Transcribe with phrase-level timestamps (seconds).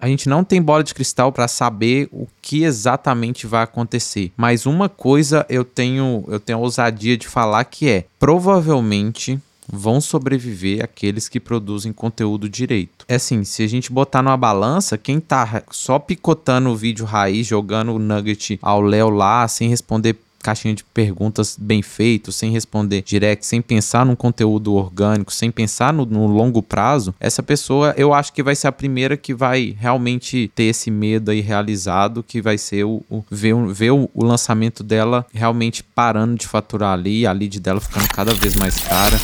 [0.00, 4.32] a gente não tem bola de cristal para saber o que exatamente vai acontecer.
[4.36, 9.40] Mas uma coisa eu tenho, eu tenho a ousadia de falar que é, provavelmente
[9.70, 13.04] vão sobreviver aqueles que produzem conteúdo direito.
[13.06, 17.46] É assim, se a gente botar numa balança, quem tá só picotando o vídeo raiz,
[17.46, 23.02] jogando o nugget ao léu lá, sem responder caixinha de perguntas bem feito, sem responder
[23.02, 28.14] direct, sem pensar num conteúdo orgânico, sem pensar no, no, longo prazo, essa pessoa eu
[28.14, 32.40] acho que vai ser a primeira que vai realmente ter esse medo aí realizado, que
[32.40, 37.26] vai ser o, o ver, ver o, o lançamento dela realmente parando de faturar ali,
[37.26, 39.18] a lead dela ficando cada vez mais cara.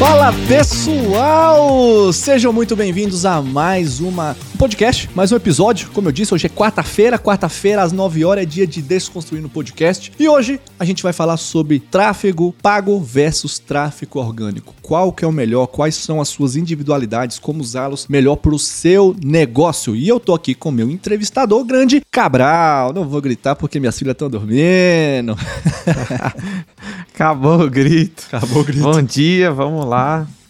[0.00, 2.10] Fala pessoal!
[2.10, 5.90] Sejam muito bem-vindos a mais uma podcast, mais um episódio.
[5.90, 9.50] Como eu disse, hoje é quarta-feira, quarta-feira às 9 horas é dia de Desconstruir no
[9.50, 10.10] Podcast.
[10.18, 14.74] E hoje a gente vai falar sobre tráfego pago versus tráfego orgânico.
[14.80, 15.66] Qual que é o melhor?
[15.66, 17.38] Quais são as suas individualidades?
[17.38, 19.94] Como usá-los melhor para o seu negócio?
[19.94, 22.94] E eu tô aqui com meu entrevistador grande, Cabral.
[22.94, 25.36] Não vou gritar porque minhas filhas estão dormindo.
[27.14, 28.24] Acabou o grito.
[28.32, 28.82] Acabou o grito.
[28.82, 29.89] Bom dia, vamos lá.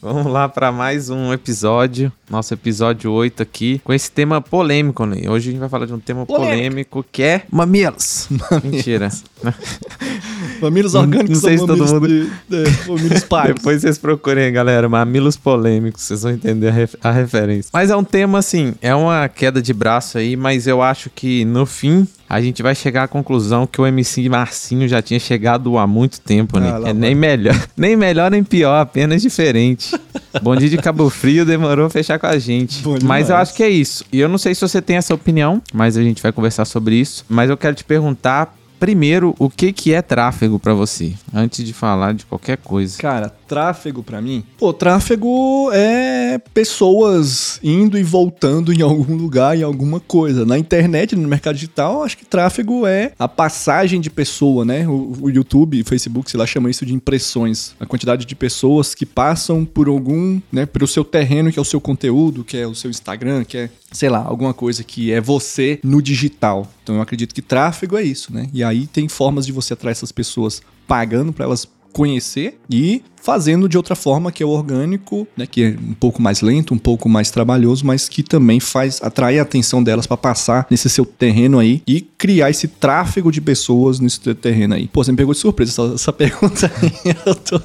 [0.03, 5.31] Vamos lá para mais um episódio, nosso episódio 8 aqui, com esse tema polêmico, né?
[5.31, 8.29] Hoje a gente vai falar de um tema polêmico que é mamilos.
[8.63, 9.09] Mentira.
[10.61, 12.07] mamilos orgânicos não sei se todo mundo...
[12.07, 13.55] de, de, mamilos pagos.
[13.55, 17.71] Depois vocês procurem, galera, mamilos polêmicos, vocês vão entender a, ref a referência.
[17.73, 21.47] Mas é um tema, assim, é uma queda de braço aí, mas eu acho que
[21.47, 25.77] no fim a gente vai chegar à conclusão que o MC Marcinho já tinha chegado
[25.77, 26.73] há muito tempo, né?
[26.73, 29.99] Ah, é nem melhor, nem melhor nem pior, apenas diferente.
[30.41, 32.85] Bom dia de Cabo Frio demorou a fechar com a gente.
[33.03, 34.05] mas eu acho que é isso.
[34.13, 36.95] E eu não sei se você tem essa opinião, mas a gente vai conversar sobre
[36.95, 37.25] isso.
[37.29, 41.13] Mas eu quero te perguntar primeiro, o que que é tráfego para você?
[41.35, 42.97] Antes de falar de qualquer coisa.
[42.97, 44.45] Cara, tráfego para mim?
[44.57, 50.47] Pô, tráfego é pessoas indo e voltando em algum lugar, em alguma coisa.
[50.47, 54.87] Na internet, no mercado digital, acho que tráfego é a passagem de pessoa, né?
[54.87, 57.75] O, o YouTube, Facebook, sei lá, chama isso de impressões.
[57.81, 61.65] A quantidade de pessoas que passam por algum, né, pelo seu terreno, que é o
[61.65, 65.21] seu conteúdo, que é o seu Instagram, que é, sei lá, alguma coisa que é
[65.21, 66.71] você no digital.
[66.85, 68.49] Então eu acredito que tráfego é isso, né?
[68.53, 73.69] E aí tem formas de você atrair essas pessoas pagando para elas conhecer e fazendo
[73.69, 76.79] de outra forma que é o orgânico, né, que é um pouco mais lento, um
[76.79, 81.05] pouco mais trabalhoso, mas que também faz atrai a atenção delas para passar nesse seu
[81.05, 84.89] terreno aí e criar esse tráfego de pessoas nesse terreno aí.
[84.89, 87.15] Pô, você me pegou de surpresa essa, essa pergunta aí.
[87.27, 87.61] Eu tô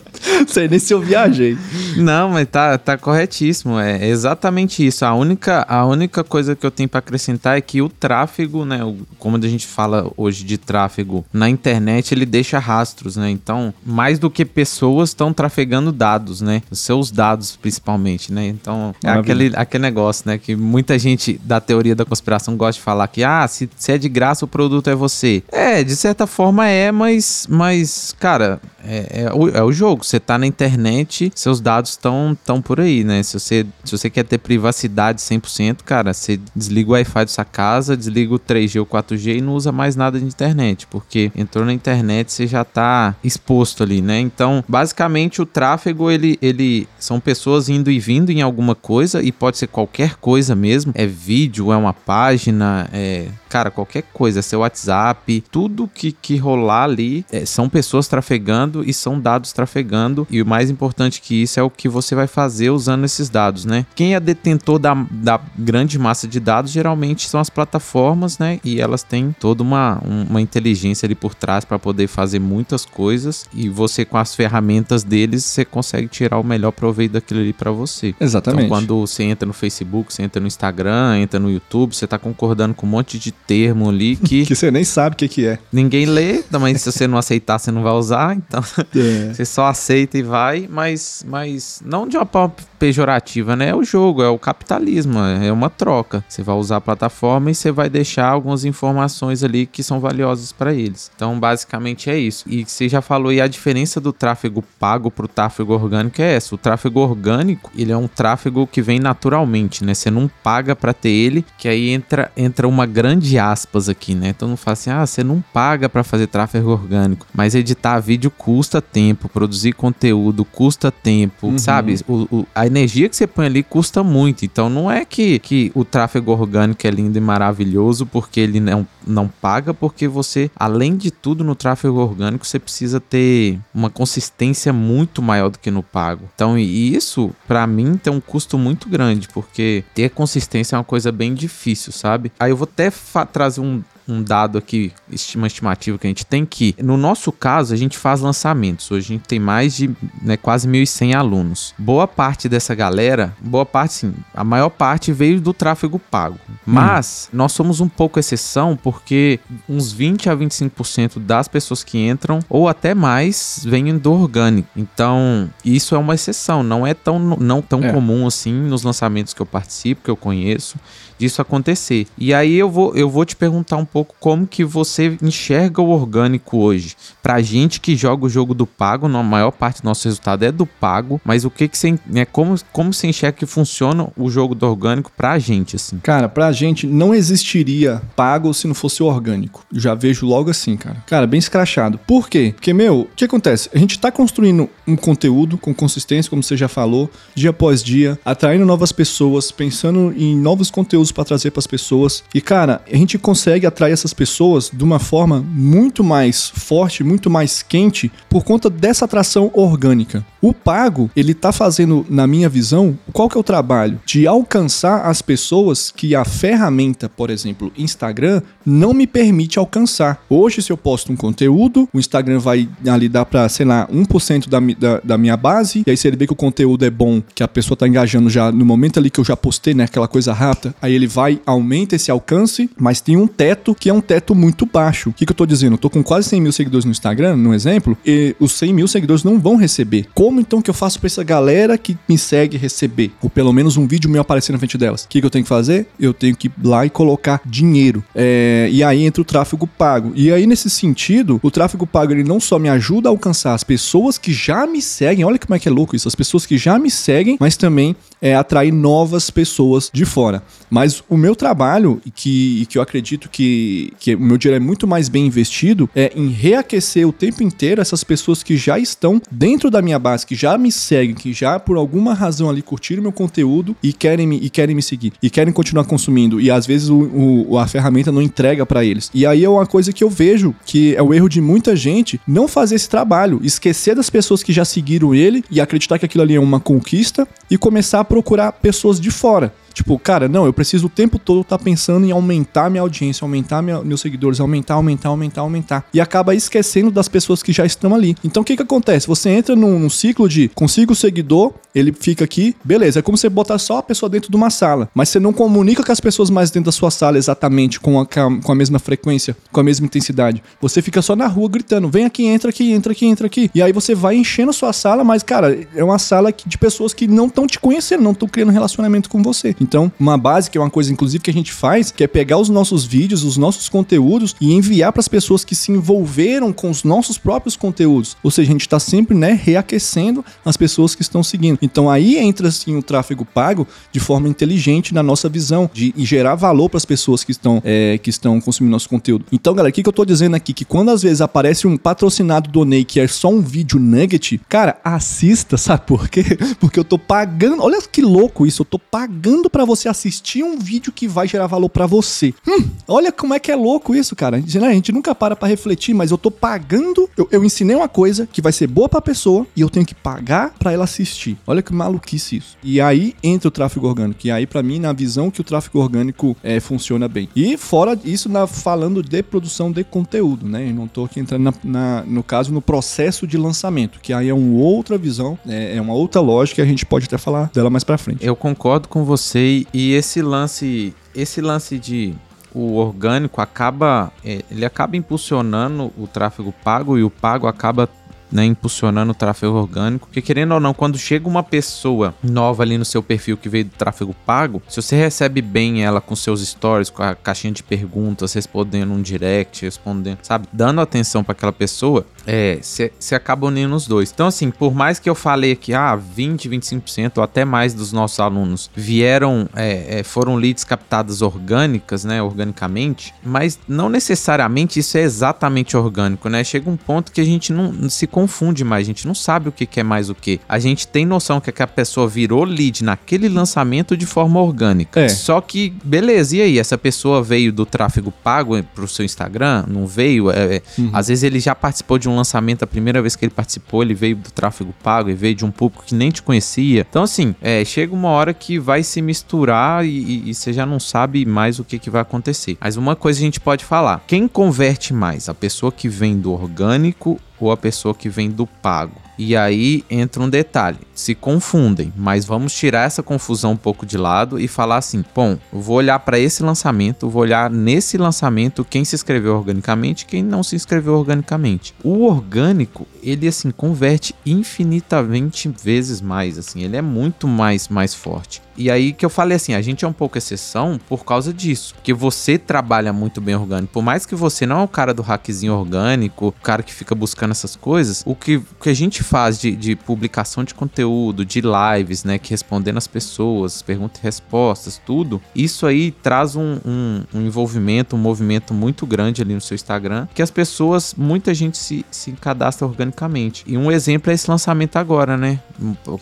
[0.48, 1.58] sei nem se eu viajei.
[1.98, 3.80] Não, mas tá, tá corretíssimo.
[3.80, 5.06] É exatamente isso.
[5.06, 8.80] A única, a única coisa que eu tenho para acrescentar é que o tráfego, né,
[9.20, 13.30] como a gente fala hoje de tráfego na internet, ele deixa rastros, né?
[13.30, 16.64] Então, mais do que pessoas estão trafegando dados, né?
[16.72, 18.48] Os seus dados, principalmente, né?
[18.48, 20.38] Então, é aquele, aquele negócio, né?
[20.38, 23.98] Que muita gente da teoria da conspiração gosta de falar que, ah, se, se é
[23.98, 25.44] de graça, o produto é você.
[25.52, 30.04] É, de certa forma é, mas, mas cara, é, é, o, é o jogo.
[30.04, 33.22] Você tá na internet, seus dados estão tão por aí, né?
[33.24, 37.46] Se você, se você quer ter privacidade 100%, cara, você desliga o Wi-Fi da sua
[37.46, 41.66] casa, desliga o 3G ou 4G e não usa mais nada de internet, porque entrou
[41.66, 44.20] na internet, você já tá exposto ali, né?
[44.20, 49.32] Então, basicamente, o tráfego, ele, ele são pessoas indo e vindo em alguma coisa e
[49.32, 50.92] pode ser qualquer coisa mesmo.
[50.96, 56.84] É vídeo, é uma página, é cara, qualquer coisa, seu WhatsApp, tudo que, que rolar
[56.84, 60.28] ali é, são pessoas trafegando e são dados trafegando.
[60.30, 63.64] E o mais importante que isso é o que você vai fazer usando esses dados,
[63.64, 63.86] né?
[63.96, 68.60] Quem é detentor da, da grande massa de dados geralmente são as plataformas, né?
[68.62, 73.46] E elas têm toda uma, uma inteligência ali por trás para poder fazer muitas coisas.
[73.54, 77.72] E você, com as ferramentas deles, você consegue tirar o melhor proveito daquilo ali para
[77.72, 78.14] você.
[78.20, 78.66] Exatamente.
[78.66, 82.20] Então, quando você entra no Facebook, você entra no Instagram, entra no YouTube, você tá
[82.20, 84.46] concordando com um monte de termo ali que.
[84.46, 85.60] que você nem sabe o que, que é.
[85.72, 88.36] Ninguém lê, mas se você não aceitar, você não vai usar.
[88.36, 88.64] Então,
[88.96, 89.34] é.
[89.34, 93.70] você só aceita e vai, mas, mas não de uma forma pejorativa, né?
[93.70, 96.24] É o jogo, é o capitalismo, é uma troca.
[96.28, 100.52] Você vai usar a plataforma e você vai deixar algumas informações ali que são valiosas
[100.52, 101.12] para eles.
[101.16, 102.46] Então, basicamente é isso.
[102.48, 106.36] E você já falou aí a diferença do tráfego pago para o tráfego orgânico é
[106.36, 106.54] essa.
[106.54, 109.94] O tráfego orgânico, ele é um tráfego que vem naturalmente, né?
[109.94, 114.30] Você não paga para ter ele, que aí entra, entra uma grande aspas aqui, né?
[114.30, 118.30] Então não fala assim, ah, você não paga para fazer tráfego orgânico, mas editar vídeo
[118.30, 121.58] custa tempo, produzir conteúdo custa tempo, uhum.
[121.58, 122.00] sabe?
[122.08, 125.72] O, o, a energia que você põe ali custa muito, então não é que, que
[125.74, 130.50] o tráfego orgânico é lindo e maravilhoso porque ele é um, não paga, porque você,
[130.56, 135.72] além de tudo, no tráfego orgânico, você precisa ter uma consistência muito maior do que
[135.72, 136.30] no pago.
[136.36, 141.12] Então, isso, para mim, tem um custo muito grande, porque ter consistência é uma coisa
[141.12, 142.32] bem difícil, sabe?
[142.40, 142.92] Aí eu vou até
[143.32, 144.92] trazer um, um dado aqui,
[145.36, 148.90] uma estimativa que a gente tem que, no nosso caso, a gente faz lançamentos.
[148.92, 149.90] Hoje a gente tem mais de
[150.22, 151.74] né, quase 1.100 alunos.
[151.78, 156.40] Boa parte dessa galera, boa parte sim, a maior parte veio do tráfego pago.
[156.66, 157.38] Mas hum.
[157.38, 162.68] nós somos um pouco exceção porque uns 20 a 25% das pessoas que entram, ou
[162.68, 164.70] até mais, vêm do orgânico.
[164.76, 167.92] Então, isso é uma exceção, não é tão, não tão é.
[167.92, 170.78] comum assim nos lançamentos que eu participo, que eu conheço
[171.18, 172.08] disso acontecer.
[172.18, 175.88] E aí eu vou, eu vou te perguntar um pouco como que você enxerga o
[175.88, 176.98] orgânico hoje.
[177.26, 180.52] Pra gente que joga o jogo do pago, na maior parte do nosso resultado é
[180.52, 184.30] do pago, mas o que que você, né, como, como você enxerga que funciona o
[184.30, 185.98] jogo do orgânico pra gente, assim?
[186.04, 189.66] Cara, pra gente não existiria pago se não fosse orgânico.
[189.74, 191.04] Já vejo logo assim, cara.
[191.08, 191.98] Cara, bem escrachado.
[191.98, 192.54] Por quê?
[192.56, 193.72] Porque, meu, o que acontece?
[193.74, 198.20] A gente tá construindo um conteúdo com consistência, como você já falou, dia após dia,
[198.24, 202.24] atraindo novas pessoas, pensando em novos conteúdos para trazer para as pessoas.
[202.36, 207.15] E cara, a gente consegue atrair essas pessoas de uma forma muito mais forte, muito
[207.30, 210.26] mais quente por conta dessa atração orgânica.
[210.42, 214.00] O pago, ele tá fazendo, na minha visão, qual que é o trabalho?
[214.06, 220.24] De alcançar as pessoas que a ferramenta, por exemplo, Instagram, não me permite alcançar.
[220.30, 224.50] Hoje, se eu posto um conteúdo, o Instagram vai ali dar para, sei lá, 1%
[224.50, 227.22] da, da, da minha base, e aí se ele vê que o conteúdo é bom,
[227.34, 230.08] que a pessoa tá engajando já no momento ali que eu já postei, né, aquela
[230.08, 234.02] coisa rápida, aí ele vai, aumenta esse alcance, mas tem um teto que é um
[234.02, 235.10] teto muito baixo.
[235.10, 235.74] O que, que eu tô dizendo?
[235.74, 238.88] Eu tô com quase 100 mil seguidores no Instagram, no exemplo, e os 100 mil
[238.88, 240.08] seguidores não vão receber.
[240.14, 243.12] Como então que eu faço pra essa galera que me segue receber?
[243.22, 245.04] Ou pelo menos um vídeo meu aparecer na frente delas?
[245.04, 245.88] O que, que eu tenho que fazer?
[246.00, 248.04] Eu tenho que ir lá e colocar dinheiro.
[248.16, 250.12] É, e aí entra o tráfego pago.
[250.16, 253.64] E aí, nesse sentido, o tráfego pago ele não só me ajuda a alcançar as
[253.64, 256.58] pessoas que já me seguem, olha como é que é louco isso, as pessoas que
[256.58, 260.42] já me seguem, mas também é atrair novas pessoas de fora.
[260.70, 264.88] Mas o meu trabalho, que, que eu acredito que, que o meu dinheiro é muito
[264.88, 269.70] mais bem investido, é em reaquecer o tempo inteiro essas pessoas que já estão dentro
[269.70, 273.12] da minha base, que já me seguem, que já por alguma razão ali curtiram meu
[273.12, 276.40] conteúdo e querem me, e querem me seguir, e querem continuar consumindo.
[276.40, 279.10] E às vezes o, o a ferramenta não entrega para eles.
[279.14, 282.20] E aí é uma coisa que eu vejo que é o erro de muita gente
[282.28, 286.24] não fazer esse trabalho, esquecer das pessoas que já seguiram ele e acreditar que aquilo
[286.24, 289.54] ali é uma conquista e começar a procurar pessoas de fora.
[289.76, 293.26] Tipo, cara, não, eu preciso o tempo todo estar tá pensando em aumentar minha audiência,
[293.26, 295.86] aumentar minha, meus seguidores, aumentar, aumentar, aumentar, aumentar.
[295.94, 298.16] E acaba esquecendo das pessoas que já estão ali.
[298.24, 299.06] Então o que que acontece?
[299.06, 303.00] Você entra num, num ciclo de consigo o seguidor, ele fica aqui, beleza.
[303.00, 305.84] É como você botar só a pessoa dentro de uma sala, mas você não comunica
[305.84, 309.36] com as pessoas mais dentro da sua sala exatamente com a, com a mesma frequência,
[309.52, 310.42] com a mesma intensidade.
[310.62, 313.52] Você fica só na rua gritando: vem aqui, entra aqui, entra aqui, entra aqui.
[313.54, 316.94] E aí você vai enchendo a sua sala, mas, cara, é uma sala de pessoas
[316.94, 319.54] que não estão te conhecendo, não estão criando relacionamento com você.
[319.66, 322.38] Então, uma base que é uma coisa, inclusive, que a gente faz, que é pegar
[322.38, 326.70] os nossos vídeos, os nossos conteúdos e enviar para as pessoas que se envolveram com
[326.70, 328.16] os nossos próprios conteúdos.
[328.22, 331.58] Ou seja, a gente está sempre, né, reaquecendo as pessoas que estão seguindo.
[331.64, 336.36] Então aí entra sim o tráfego pago de forma inteligente na nossa visão de gerar
[336.36, 339.26] valor para as pessoas que estão, é, que estão consumindo nosso conteúdo.
[339.32, 340.54] Então, galera, o que, que eu tô dizendo aqui?
[340.54, 344.40] Que quando às vezes aparece um patrocinado do Ney que é só um vídeo nugget,
[344.48, 346.24] cara, assista, sabe por quê?
[346.60, 347.64] Porque eu tô pagando.
[347.64, 351.48] Olha que louco isso, eu tô pagando para você assistir um vídeo que vai gerar
[351.48, 352.34] valor para você.
[352.46, 354.36] Hum, olha como é que é louco isso, cara.
[354.36, 357.10] A gente nunca para pra refletir, mas eu tô pagando.
[357.16, 359.96] Eu, eu ensinei uma coisa que vai ser boa pra pessoa e eu tenho que
[359.96, 361.38] pagar para ela assistir.
[361.48, 362.58] Olha que maluquice isso.
[362.62, 364.28] E aí entra o tráfego orgânico.
[364.28, 367.30] E aí, para mim, na visão que o tráfego orgânico é, funciona bem.
[367.34, 370.70] E fora isso, na, falando de produção de conteúdo, né?
[370.70, 374.28] Eu não tô aqui entrando, na, na, no caso, no processo de lançamento, que aí
[374.28, 377.70] é uma outra visão, é, é uma outra lógica a gente pode até falar dela
[377.70, 378.26] mais pra frente.
[378.26, 382.16] Eu concordo com você e esse lance, esse lance de
[382.54, 387.90] o orgânico acaba, é, ele acaba impulsionando o tráfego pago e o pago acaba
[388.32, 390.08] né, impulsionando o tráfego orgânico.
[390.08, 393.66] Porque querendo ou não, quando chega uma pessoa nova ali no seu perfil que veio
[393.66, 397.64] do tráfego pago, se você recebe bem ela com seus stories, com a caixinha de
[397.64, 403.76] perguntas, respondendo um direct, respondendo, sabe, dando atenção para aquela pessoa, é, você acaba unindo
[403.76, 404.12] os dois.
[404.12, 407.92] Então, assim, por mais que eu falei que ah, 20, 25% ou até mais dos
[407.92, 414.98] nossos alunos vieram, é, é, foram leads captadas orgânicas, né, organicamente, mas não necessariamente isso
[414.98, 416.44] é exatamente orgânico, né?
[416.44, 419.52] Chega um ponto que a gente não se confunde mais, a gente não sabe o
[419.52, 420.40] que, que é mais o que.
[420.48, 425.02] A gente tem noção que, que a pessoa virou lead naquele lançamento de forma orgânica.
[425.02, 425.10] É.
[425.10, 426.58] Só que, beleza, e aí?
[426.58, 429.66] Essa pessoa veio do tráfego pago pro seu Instagram?
[429.68, 430.32] Não veio?
[430.32, 430.92] É, é, uhum.
[430.94, 433.94] Às vezes ele já participou de um lançamento, a primeira vez que ele participou, ele
[433.94, 436.88] veio do tráfego pago e veio de um público que nem te conhecia.
[436.90, 440.66] Então, assim, é, chega uma hora que vai se misturar e, e, e você já
[440.66, 442.58] não sabe mais o que, que vai acontecer.
[442.62, 445.28] Mas uma coisa a gente pode falar: quem converte mais?
[445.28, 449.05] A pessoa que vem do orgânico ou a pessoa que vem do pago?
[449.18, 453.98] E aí entra um detalhe: se confundem, mas vamos tirar essa confusão um pouco de
[453.98, 458.84] lado e falar assim: bom, vou olhar para esse lançamento, vou olhar nesse lançamento quem
[458.84, 461.74] se inscreveu organicamente quem não se inscreveu organicamente.
[461.84, 468.42] O orgânico, ele assim converte infinitamente vezes mais, assim, ele é muito mais mais forte.
[468.58, 471.74] E aí que eu falei assim, a gente é um pouco exceção por causa disso.
[471.76, 473.74] Porque você trabalha muito bem orgânico.
[473.74, 476.96] Por mais que você não é o cara do hackzinho orgânico, o cara que fica
[476.96, 481.26] buscando essas coisas, o que, o que a gente faz de, de publicação de conteúdo,
[481.26, 482.18] de lives, né?
[482.18, 487.96] Que respondendo as pessoas, perguntas e respostas, tudo, isso aí traz um, um, um envolvimento,
[487.96, 492.12] um movimento muito grande ali no seu Instagram, que as pessoas, muita gente se, se
[492.14, 493.44] cadastra organicamente.
[493.48, 495.40] E um exemplo é esse lançamento agora, né?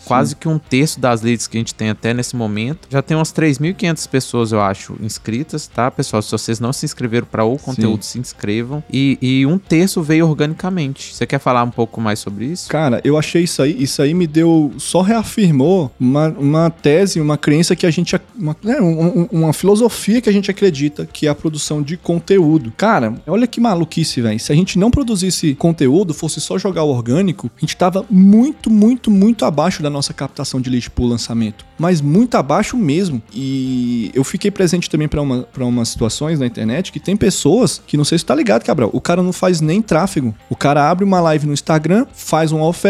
[0.04, 0.36] Quase Sim.
[0.40, 2.88] que um terço das leads que a gente tem até nesse momento.
[2.90, 6.22] Já tem umas 3.500 pessoas, eu acho, inscritas, tá, pessoal?
[6.22, 8.12] Se vocês não se inscreveram para o conteúdo, Sim.
[8.12, 8.82] se inscrevam.
[8.90, 11.14] E, e, um terço veio organicamente.
[11.14, 12.68] Você quer falar um pouco mais sobre isso?
[12.68, 17.36] Cara, eu achei isso aí, isso aí me deu, só reafirmou uma, uma tese, uma
[17.36, 21.30] crença que a gente, uma, né, uma, uma filosofia que a gente acredita, que é
[21.30, 22.72] a produção de conteúdo.
[22.76, 24.38] Cara, olha que maluquice, velho.
[24.38, 28.70] Se a gente não produzisse conteúdo, fosse só jogar o orgânico, a gente tava muito,
[28.70, 31.64] muito, muito abaixo da nossa captação de lead pro lançamento.
[31.78, 33.22] Mas muito abaixo mesmo.
[33.32, 37.82] E eu fiquei presente também para uma, pra umas situações na internet que tem pessoas
[37.86, 38.90] que não sei se tá ligado, Cabral.
[38.92, 40.34] O cara não faz nem tráfego.
[40.48, 42.83] O cara abre uma live no Instagram, faz uma oferta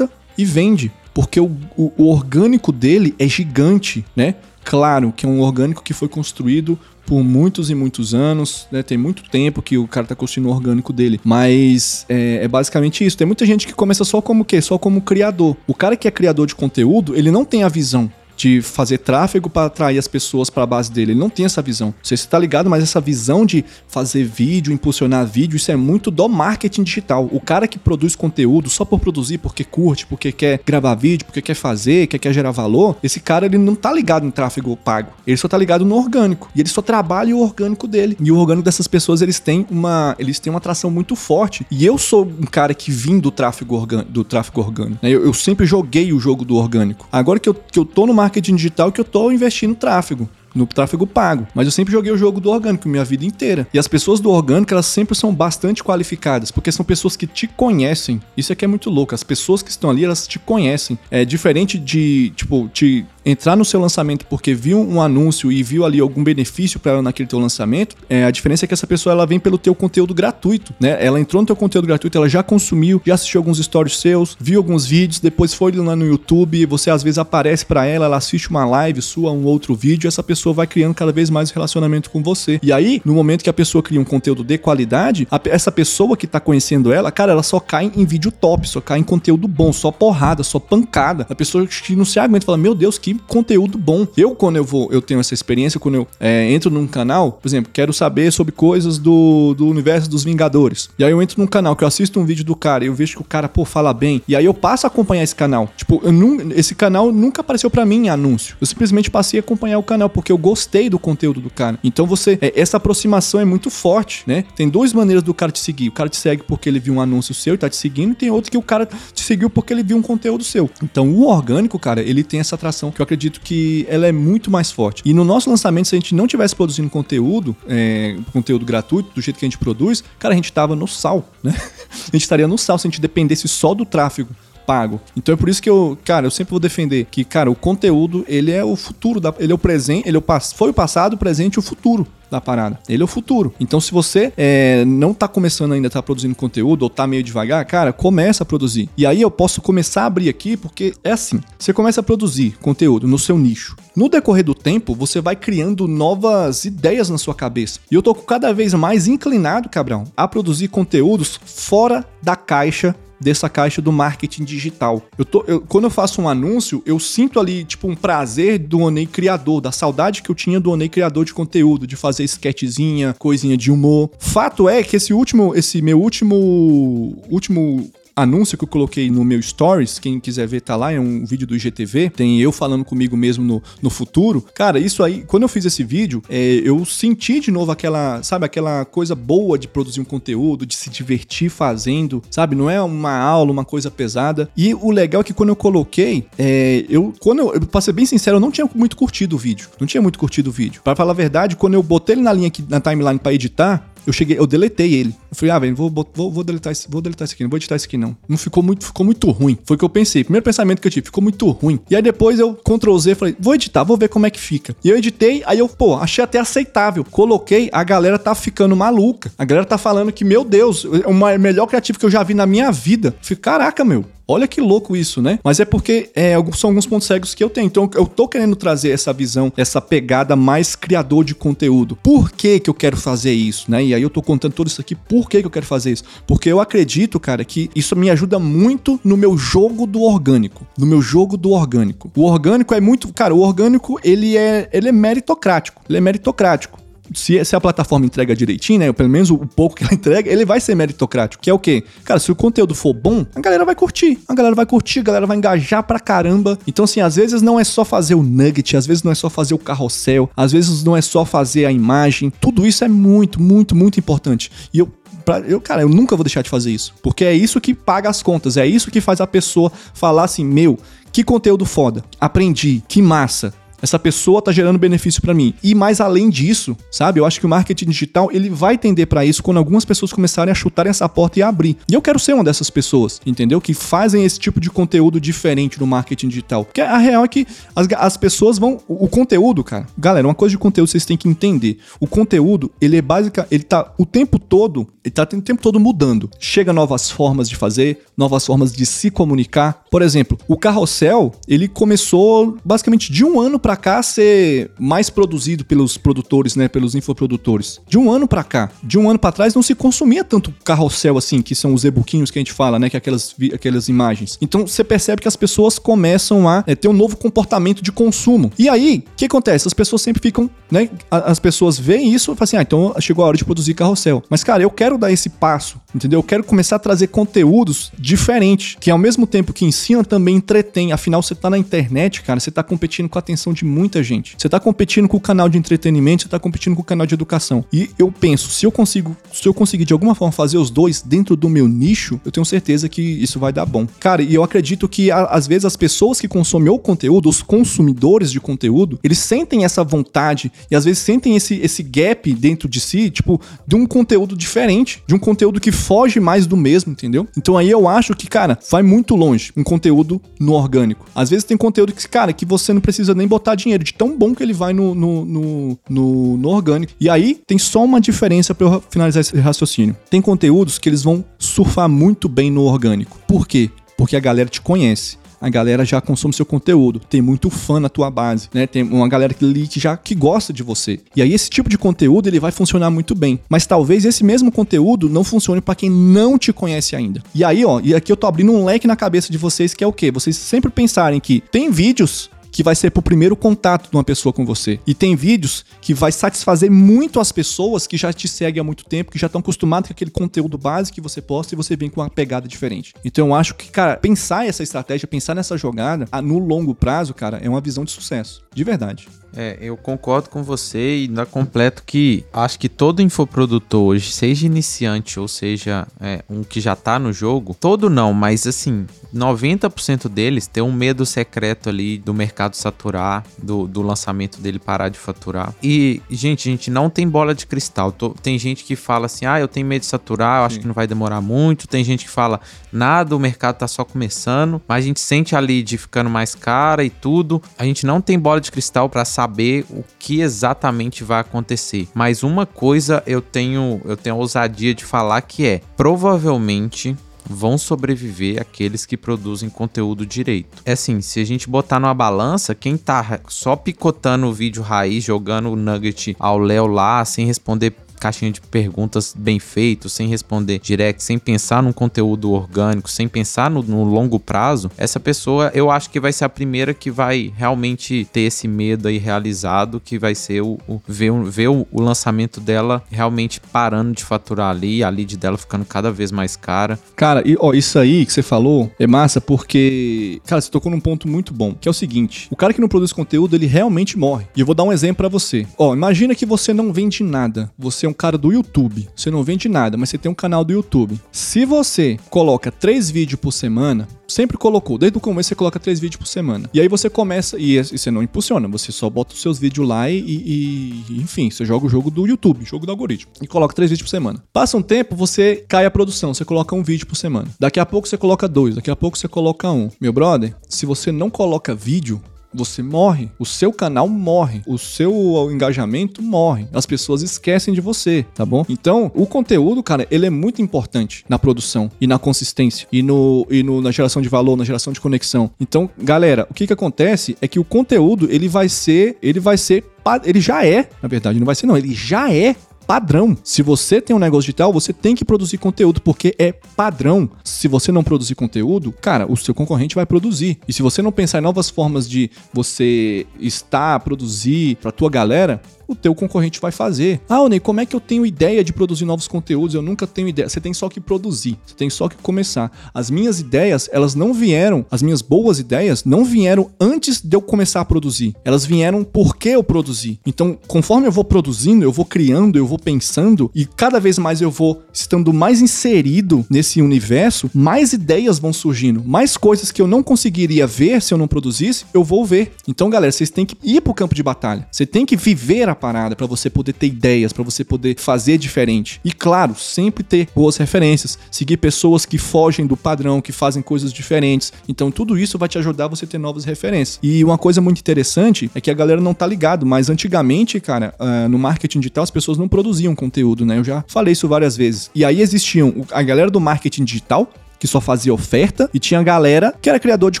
[0.36, 0.90] e vende.
[1.12, 4.34] Porque o, o, o orgânico dele é gigante, né?
[4.64, 8.82] Claro que é um orgânico que foi construído por muitos e muitos anos, né?
[8.82, 11.20] Tem muito tempo que o cara tá construindo o orgânico dele.
[11.22, 13.16] Mas é, é, basicamente isso.
[13.16, 14.60] Tem muita gente que começa só como o quê?
[14.60, 15.56] Só como criador.
[15.66, 19.48] O cara que é criador de conteúdo, ele não tem a visão de fazer tráfego
[19.48, 21.12] para atrair as pessoas para a base dele.
[21.12, 21.94] Ele não tem essa visão.
[22.02, 26.28] Você está ligado, mas essa visão de fazer vídeo, impulsionar vídeo, isso é muito do
[26.28, 27.28] marketing digital.
[27.30, 31.42] O cara que produz conteúdo só por produzir, porque curte, porque quer gravar vídeo, porque
[31.42, 35.12] quer fazer, quer, quer gerar valor, esse cara ele não tá ligado em tráfego pago.
[35.26, 36.48] Ele só tá ligado no orgânico.
[36.54, 38.16] E ele só trabalha o orgânico dele.
[38.20, 41.66] E o orgânico dessas pessoas, eles têm uma, eles têm uma atração muito forte.
[41.70, 44.98] E eu sou um cara que vim do tráfego, orgânico, do tráfego orgânico.
[45.02, 45.10] Né?
[45.10, 47.06] Eu, eu sempre joguei o jogo do orgânico.
[47.10, 50.66] Agora que eu, que eu tô no marketing digital que eu tô investindo tráfego no
[50.66, 51.46] tráfego pago.
[51.54, 53.66] Mas eu sempre joguei o jogo do orgânico minha vida inteira.
[53.74, 57.48] E as pessoas do orgânico, elas sempre são bastante qualificadas, porque são pessoas que te
[57.48, 58.20] conhecem.
[58.36, 59.14] Isso aqui é muito louco.
[59.14, 60.96] As pessoas que estão ali, elas te conhecem.
[61.10, 65.84] É diferente de, tipo, te entrar no seu lançamento porque viu um anúncio e viu
[65.84, 69.12] ali algum benefício para ela naquele teu lançamento, é, a diferença é que essa pessoa
[69.12, 70.96] ela vem pelo teu conteúdo gratuito, né?
[71.04, 74.58] Ela entrou no teu conteúdo gratuito, ela já consumiu, já assistiu alguns stories seus, viu
[74.58, 78.50] alguns vídeos, depois foi lá no YouTube, você às vezes aparece para ela, ela assiste
[78.50, 82.22] uma live sua, um outro vídeo, essa pessoa vai criando cada vez mais relacionamento com
[82.22, 82.60] você.
[82.62, 86.16] E aí, no momento que a pessoa cria um conteúdo de qualidade, a, essa pessoa
[86.16, 89.48] que tá conhecendo ela, cara, ela só cai em vídeo top, só cai em conteúdo
[89.48, 91.26] bom, só porrada, só pancada.
[91.28, 94.06] A pessoa que não se aguenta fala: Meu Deus, que conteúdo bom.
[94.16, 97.48] Eu, quando eu vou, eu tenho essa experiência, quando eu é, entro num canal, por
[97.48, 100.90] exemplo, quero saber sobre coisas do, do universo dos Vingadores.
[100.98, 102.94] E aí eu entro num canal que eu assisto um vídeo do cara e eu
[102.94, 104.22] vejo que o cara, pô, fala bem.
[104.26, 105.70] E aí eu passo a acompanhar esse canal.
[105.76, 106.12] Tipo, eu
[106.56, 108.56] esse canal nunca apareceu para mim em anúncio.
[108.60, 111.78] Eu simplesmente passei a acompanhar o canal porque eu gostei do conteúdo do cara.
[111.84, 114.44] Então você, é, essa aproximação é muito forte, né?
[114.56, 115.88] Tem duas maneiras do cara te seguir.
[115.88, 118.14] O cara te segue porque ele viu um anúncio seu e tá te seguindo, e
[118.14, 120.70] tem outro que o cara te seguiu porque ele viu um conteúdo seu.
[120.82, 124.50] Então o orgânico, cara, ele tem essa atração que eu acredito que ela é muito
[124.50, 125.02] mais forte.
[125.04, 129.20] E no nosso lançamento, se a gente não tivesse produzindo conteúdo, é, conteúdo gratuito, do
[129.20, 131.54] jeito que a gente produz, cara, a gente tava no sal, né?
[131.94, 134.34] A gente estaria no sal se a gente dependesse só do tráfego
[134.66, 135.00] pago.
[135.16, 138.24] Então é por isso que eu, cara, eu sempre vou defender que, cara, o conteúdo,
[138.28, 141.14] ele é o futuro, da, ele é o presente, ele é o, foi o passado,
[141.14, 142.78] o presente e o futuro da parada.
[142.88, 143.54] Ele é o futuro.
[143.60, 147.64] Então, se você é, não tá começando ainda, tá produzindo conteúdo ou tá meio devagar,
[147.64, 148.88] cara, começa a produzir.
[148.96, 152.56] E aí eu posso começar a abrir aqui, porque é assim: você começa a produzir
[152.60, 153.76] conteúdo no seu nicho.
[153.94, 157.78] No decorrer do tempo, você vai criando novas ideias na sua cabeça.
[157.90, 163.48] E eu tô cada vez mais inclinado, cabrão, a produzir conteúdos fora da caixa dessa
[163.48, 165.02] caixa do marketing digital.
[165.16, 168.80] Eu tô, eu, quando eu faço um anúncio, eu sinto ali, tipo, um prazer do
[168.80, 173.16] Onei criador, da saudade que eu tinha do Onei criador de conteúdo, de fazer sketchzinha,
[173.18, 174.10] coisinha de humor.
[174.18, 179.40] Fato é que esse último, esse meu último, último anúncio que eu coloquei no meu
[179.42, 183.16] Stories, quem quiser ver tá lá, é um vídeo do IGTV, tem eu falando comigo
[183.16, 184.44] mesmo no, no futuro.
[184.54, 188.46] Cara, isso aí, quando eu fiz esse vídeo, é, eu senti de novo aquela, sabe,
[188.46, 192.54] aquela coisa boa de produzir um conteúdo, de se divertir fazendo, sabe?
[192.54, 194.48] Não é uma aula, uma coisa pesada.
[194.56, 198.06] E o legal é que quando eu coloquei, é, eu, quando eu, pra ser bem
[198.06, 199.68] sincero, eu não tinha muito curtido o vídeo.
[199.80, 200.80] Não tinha muito curtido o vídeo.
[200.82, 203.93] Para falar a verdade, quando eu botei ele na linha aqui, na timeline para editar,
[204.06, 205.14] eu cheguei, eu deletei ele.
[205.30, 207.76] Eu falei, ah, velho, vou, vou, vou, deletar vou deletar esse aqui, não vou editar
[207.76, 208.16] esse aqui, não.
[208.28, 209.58] Não ficou muito, ficou muito ruim.
[209.64, 210.24] Foi o que eu pensei.
[210.24, 211.80] Primeiro pensamento que eu tive, ficou muito ruim.
[211.90, 214.74] E aí depois eu Ctrl Z, falei, vou editar, vou ver como é que fica.
[214.84, 217.04] E eu editei, aí eu, pô, achei até aceitável.
[217.04, 219.32] Coloquei, a galera tá ficando maluca.
[219.38, 222.34] A galera tá falando que, meu Deus, é o melhor criativo que eu já vi
[222.34, 223.14] na minha vida.
[223.20, 225.38] Falei, caraca, meu, Olha que louco isso, né?
[225.44, 227.66] Mas é porque é, são alguns pontos cegos que eu tenho.
[227.66, 231.96] Então eu tô querendo trazer essa visão, essa pegada mais criador de conteúdo.
[231.96, 233.84] Por que que eu quero fazer isso, né?
[233.84, 234.94] E aí eu tô contando tudo isso aqui.
[234.94, 236.04] Por que que eu quero fazer isso?
[236.26, 240.66] Porque eu acredito, cara, que isso me ajuda muito no meu jogo do orgânico.
[240.78, 242.10] No meu jogo do orgânico.
[242.16, 245.82] O orgânico é muito, cara, o orgânico ele é, ele é meritocrático.
[245.88, 246.83] Ele é meritocrático
[247.14, 248.92] se, se a plataforma entrega direitinho, né?
[248.92, 251.42] Pelo menos o pouco que ela entrega, ele vai ser meritocrático.
[251.42, 251.84] Que é o quê?
[252.04, 254.18] Cara, se o conteúdo for bom, a galera vai curtir.
[254.28, 256.58] A galera vai curtir, a galera vai engajar pra caramba.
[256.66, 259.30] Então, assim, às vezes não é só fazer o nugget, às vezes não é só
[259.30, 262.30] fazer o carrossel, às vezes não é só fazer a imagem.
[262.40, 264.50] Tudo isso é muito, muito, muito importante.
[264.72, 264.90] E eu
[265.24, 266.94] Pra, eu, cara, eu nunca vou deixar de fazer isso.
[267.02, 270.44] Porque é isso que paga as contas, é isso que faz a pessoa falar assim:
[270.44, 270.78] meu,
[271.10, 272.04] que conteúdo foda.
[272.20, 273.54] Aprendi, que massa
[273.84, 275.52] essa pessoa tá gerando benefício para mim.
[275.62, 277.20] E mais além disso, sabe?
[277.20, 280.50] Eu acho que o marketing digital, ele vai tender para isso quando algumas pessoas começarem
[280.50, 281.76] a chutarem essa porta e abrir.
[281.86, 283.60] E eu quero ser uma dessas pessoas, entendeu?
[283.60, 286.64] Que fazem esse tipo de conteúdo diferente no marketing digital.
[286.64, 288.80] Porque a real é que as, as pessoas vão...
[288.88, 289.86] O, o conteúdo, cara...
[289.98, 291.78] Galera, uma coisa de conteúdo vocês têm que entender.
[292.00, 293.46] O conteúdo, ele é básica...
[293.50, 294.88] Ele tá o tempo todo...
[295.04, 296.30] Ele tá o tempo todo mudando.
[296.40, 299.84] Chega novas formas de fazer, novas formas de se comunicar.
[299.90, 305.10] Por exemplo, o carrossel, ele começou basicamente de um ano para para cá ser mais
[305.10, 307.80] produzido pelos produtores, né, pelos infoprodutores.
[307.88, 311.18] De um ano para cá, de um ano para trás não se consumia tanto carrossel
[311.18, 314.38] assim, que são os e-bookinhos que a gente fala, né, que é aquelas aquelas imagens.
[314.40, 318.52] Então você percebe que as pessoas começam a é, ter um novo comportamento de consumo.
[318.56, 319.66] E aí, o que acontece?
[319.66, 323.24] As pessoas sempre ficam, né, as pessoas veem isso e falam assim: "Ah, então chegou
[323.24, 324.22] a hora de produzir carrossel".
[324.30, 326.20] Mas cara, eu quero dar esse passo, entendeu?
[326.20, 330.92] Eu quero começar a trazer conteúdos diferentes, que ao mesmo tempo que ensina também entretém.
[330.92, 334.36] Afinal, você tá na internet, cara, você tá competindo com a atenção de muita gente.
[334.38, 337.14] Você tá competindo com o canal de entretenimento, você tá competindo com o canal de
[337.14, 337.64] educação.
[337.72, 341.02] E eu penso, se eu consigo, se eu conseguir de alguma forma fazer os dois
[341.02, 343.86] dentro do meu nicho, eu tenho certeza que isso vai dar bom.
[343.98, 348.30] Cara, e eu acredito que às vezes as pessoas que consomem o conteúdo, os consumidores
[348.30, 352.80] de conteúdo, eles sentem essa vontade e às vezes sentem esse, esse gap dentro de
[352.80, 357.26] si, tipo, de um conteúdo diferente, de um conteúdo que foge mais do mesmo, entendeu?
[357.36, 361.06] Então aí eu acho que, cara, vai muito longe um conteúdo no orgânico.
[361.14, 364.16] Às vezes tem conteúdo que, cara, que você não precisa nem botar dinheiro, de tão
[364.16, 366.92] bom que ele vai no, no, no, no, no orgânico.
[367.00, 369.96] E aí tem só uma diferença para eu finalizar esse raciocínio.
[370.10, 373.18] Tem conteúdos que eles vão surfar muito bem no orgânico.
[373.26, 373.70] Por quê?
[373.96, 377.90] Porque a galera te conhece a galera já consome seu conteúdo, tem muito fã na
[377.90, 378.66] tua base, né?
[378.66, 381.00] Tem uma galera que, que já que gosta de você.
[381.14, 383.38] E aí esse tipo de conteúdo ele vai funcionar muito bem.
[383.46, 387.22] Mas talvez esse mesmo conteúdo não funcione para quem não te conhece ainda.
[387.34, 389.84] E aí, ó, e aqui eu tô abrindo um leque na cabeça de vocês que
[389.84, 390.10] é o quê?
[390.10, 394.32] Vocês sempre pensarem que tem vídeos que vai ser pro primeiro contato de uma pessoa
[394.32, 394.78] com você.
[394.86, 398.84] E tem vídeos que vai satisfazer muito as pessoas que já te seguem há muito
[398.84, 401.90] tempo, que já estão acostumadas com aquele conteúdo básico que você posta e você vem
[401.90, 402.94] com uma pegada diferente.
[403.04, 407.38] Então eu acho que, cara, pensar essa estratégia, pensar nessa jogada, no longo prazo, cara,
[407.42, 408.44] é uma visão de sucesso.
[408.54, 409.08] De verdade.
[409.36, 414.46] É, eu concordo com você e ainda completo que acho que todo infoprodutor hoje, seja
[414.46, 420.08] iniciante ou seja é, um que já tá no jogo, todo não, mas assim, 90%
[420.08, 424.98] deles tem um medo secreto ali do mercado saturar, do, do lançamento dele parar de
[424.98, 425.54] faturar.
[425.62, 427.92] E, gente, a gente não tem bola de cristal.
[427.92, 430.62] Tô, tem gente que fala assim, ah, eu tenho medo de saturar, eu acho Sim.
[430.62, 431.68] que não vai demorar muito.
[431.68, 432.40] Tem gente que fala,
[432.72, 436.84] nada, o mercado tá só começando, mas a gente sente a lead ficando mais cara
[436.84, 437.42] e tudo.
[437.58, 441.88] A gente não tem bola de cristal para saber saber o que exatamente vai acontecer.
[441.94, 446.94] Mas uma coisa eu tenho, eu tenho a ousadia de falar que é, provavelmente
[447.28, 450.62] vão sobreviver aqueles que produzem conteúdo direito.
[450.64, 455.04] É assim, se a gente botar numa balança, quem tá só picotando o vídeo raiz,
[455.04, 460.58] jogando o nugget ao léu lá, sem responder caixinha de perguntas bem feito, sem responder
[460.58, 465.70] direct, sem pensar num conteúdo orgânico, sem pensar no, no longo prazo, essa pessoa eu
[465.70, 469.98] acho que vai ser a primeira que vai realmente ter esse medo aí realizado, que
[469.98, 474.84] vai ser o, o ver, ver o, o, lançamento dela realmente parando de faturar ali,
[474.84, 476.78] a lead dela ficando cada vez mais cara.
[476.94, 480.80] Cara, e, ó, isso aí que você falou é massa porque, cara, você tocou num
[480.80, 483.98] ponto muito bom, que é o seguinte: o cara que não produz conteúdo, ele realmente
[483.98, 484.26] morre.
[484.36, 485.46] E eu vou dar um exemplo para você.
[485.56, 487.50] Ó, imagina que você não vende nada.
[487.58, 488.88] Você é um cara do YouTube.
[488.94, 491.00] Você não vende nada, mas você tem um canal do YouTube.
[491.10, 495.80] Se você coloca três vídeos por semana, sempre colocou, desde o começo você coloca três
[495.80, 496.48] vídeos por semana.
[496.52, 499.66] E aí você começa, e, e você não impulsiona, você só bota os seus vídeos
[499.66, 503.54] lá e, e, enfim, você joga o jogo do YouTube, jogo do algoritmo, e coloca
[503.54, 504.22] três vídeos por semana.
[504.32, 507.28] Passa um tempo, você cai a produção, você coloca um vídeo por semana.
[507.38, 509.70] Daqui a pouco você coloca dois, daqui a pouco você coloca um.
[509.80, 512.00] Meu brother, se você não coloca vídeo,
[512.34, 513.08] você morre.
[513.18, 514.42] O seu canal morre.
[514.46, 516.46] O seu engajamento morre.
[516.52, 518.44] As pessoas esquecem de você, tá bom?
[518.48, 523.26] Então, o conteúdo, cara, ele é muito importante na produção e na consistência e, no,
[523.30, 525.30] e no, na geração de valor, na geração de conexão.
[525.40, 529.36] Então, galera, o que que acontece é que o conteúdo, ele vai ser, ele vai
[529.36, 529.64] ser
[530.04, 532.34] ele já é, na verdade, não vai ser não, ele já é
[532.66, 533.16] padrão.
[533.22, 537.08] Se você tem um negócio digital, você tem que produzir conteúdo, porque é padrão.
[537.22, 540.38] Se você não produzir conteúdo, cara, o seu concorrente vai produzir.
[540.48, 545.40] E se você não pensar em novas formas de você estar, produzir para tua galera,
[545.66, 547.00] o teu concorrente vai fazer.
[547.08, 549.54] Ah, Ney, como é que eu tenho ideia de produzir novos conteúdos?
[549.54, 550.28] Eu nunca tenho ideia.
[550.28, 552.50] Você tem só que produzir, você tem só que começar.
[552.72, 557.20] As minhas ideias, elas não vieram, as minhas boas ideias não vieram antes de eu
[557.20, 558.14] começar a produzir.
[558.24, 559.98] Elas vieram porque eu produzi.
[560.06, 564.20] Então, conforme eu vou produzindo, eu vou criando, eu vou pensando e cada vez mais
[564.20, 569.66] eu vou estando mais inserido nesse universo, mais ideias vão surgindo, mais coisas que eu
[569.66, 572.32] não conseguiria ver se eu não produzisse, eu vou ver.
[572.46, 574.46] Então, galera, vocês têm que ir pro campo de batalha.
[574.50, 577.78] Você tem que viver a a parada, para você poder ter ideias, para você poder
[577.78, 578.80] fazer diferente.
[578.84, 583.72] E claro, sempre ter boas referências, seguir pessoas que fogem do padrão, que fazem coisas
[583.72, 584.32] diferentes.
[584.48, 586.78] Então tudo isso vai te ajudar a você ter novas referências.
[586.82, 590.74] E uma coisa muito interessante é que a galera não tá ligado, mas antigamente, cara,
[590.78, 593.38] uh, no marketing digital as pessoas não produziam conteúdo, né?
[593.38, 594.70] Eu já falei isso várias vezes.
[594.74, 599.34] E aí existiam a galera do marketing digital, que só fazia oferta, e tinha galera
[599.40, 600.00] que era criador de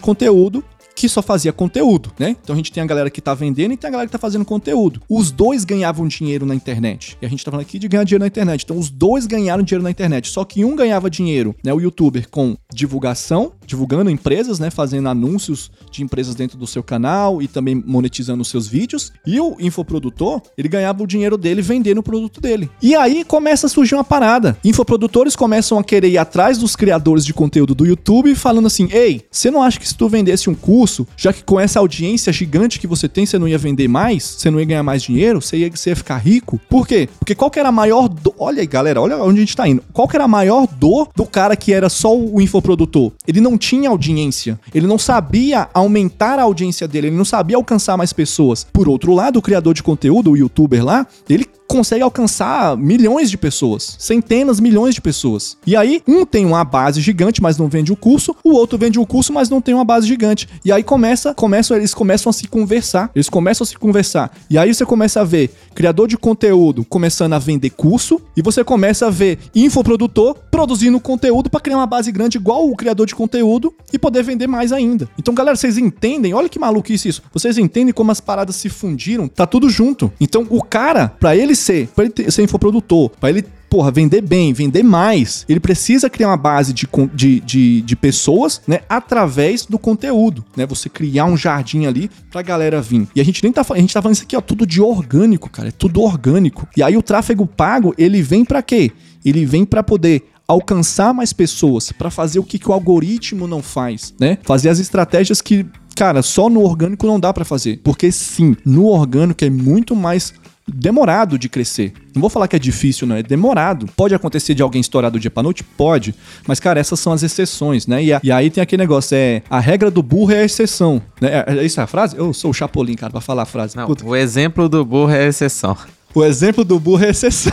[0.00, 2.36] conteúdo que só fazia conteúdo, né?
[2.42, 4.18] Então a gente tem a galera que tá vendendo e tem a galera que tá
[4.18, 5.02] fazendo conteúdo.
[5.08, 7.18] Os dois ganhavam dinheiro na internet.
[7.20, 8.62] E a gente tá falando aqui de ganhar dinheiro na internet.
[8.62, 10.28] Então os dois ganharam dinheiro na internet.
[10.28, 11.72] Só que um ganhava dinheiro, né?
[11.72, 14.70] O youtuber com divulgação, divulgando empresas, né?
[14.70, 19.12] Fazendo anúncios de empresas dentro do seu canal e também monetizando os seus vídeos.
[19.26, 22.70] E o infoprodutor, ele ganhava o dinheiro dele vendendo o produto dele.
[22.80, 24.56] E aí começa a surgir uma parada.
[24.64, 29.22] Infoprodutores começam a querer ir atrás dos criadores de conteúdo do YouTube falando assim: ei,
[29.30, 32.30] você não acha que se tu vendesse um curso curso, já que com essa audiência
[32.30, 35.40] gigante que você tem, você não ia vender mais, você não ia ganhar mais dinheiro,
[35.40, 36.60] você ia, você ia ficar rico.
[36.68, 37.08] Por quê?
[37.18, 38.34] Porque qual que era a maior dor?
[38.38, 39.82] Olha aí, galera, olha onde a gente tá indo.
[39.94, 43.12] Qual que era a maior dor do cara que era só o infoprodutor?
[43.26, 47.96] Ele não tinha audiência, ele não sabia aumentar a audiência dele, ele não sabia alcançar
[47.96, 48.66] mais pessoas.
[48.70, 53.36] Por outro lado, o criador de conteúdo, o youtuber lá, ele consegue alcançar milhões de
[53.36, 55.56] pessoas, centenas, milhões de pessoas.
[55.66, 58.98] E aí, um tem uma base gigante, mas não vende o curso, o outro vende
[58.98, 60.48] o curso, mas não tem uma base gigante.
[60.64, 63.10] E aí começa, começam, eles começam a se conversar.
[63.14, 64.30] Eles começam a se conversar.
[64.50, 68.62] E aí você começa a ver criador de conteúdo começando a vender curso e você
[68.62, 73.14] começa a ver infoprodutor produzindo conteúdo para criar uma base grande igual o criador de
[73.14, 75.08] conteúdo e poder vender mais ainda.
[75.18, 76.34] Então, galera, vocês entendem?
[76.34, 77.22] Olha que maluquice isso.
[77.32, 79.28] Vocês entendem como as paradas se fundiram?
[79.28, 80.12] Tá tudo junto.
[80.20, 84.52] Então, o cara, para ele ser, para ele ser infoprodutor, para ele porra, vender bem,
[84.52, 89.80] vender mais, ele precisa criar uma base de, de, de, de, pessoas, né, através do
[89.80, 90.64] conteúdo, né?
[90.64, 93.08] Você criar um jardim ali pra galera vir.
[93.16, 95.50] E a gente nem tá a gente tá falando isso aqui, ó, tudo de orgânico,
[95.50, 96.68] cara, é tudo orgânico.
[96.76, 98.92] E aí o tráfego pago, ele vem para quê?
[99.24, 103.60] Ele vem para poder alcançar mais pessoas, para fazer o que, que o algoritmo não
[103.60, 104.38] faz, né?
[104.44, 107.80] Fazer as estratégias que Cara, só no orgânico não dá para fazer.
[107.84, 110.34] Porque sim, no orgânico é muito mais
[110.66, 111.92] demorado de crescer.
[112.14, 113.86] Não vou falar que é difícil, não, é demorado.
[113.96, 115.62] Pode acontecer de alguém estourar do dia pra noite?
[115.62, 116.14] Pode.
[116.46, 118.02] Mas, cara, essas são as exceções, né?
[118.02, 121.02] E, a, e aí tem aquele negócio, é a regra do burro é a exceção.
[121.20, 121.44] Né?
[121.46, 122.16] É, é isso a frase?
[122.16, 123.76] Eu sou o Chapolin, cara, pra falar a frase.
[123.76, 124.04] Não, Puta.
[124.04, 125.76] o exemplo do burro é a exceção.
[126.14, 127.52] O exemplo do burro é exceção.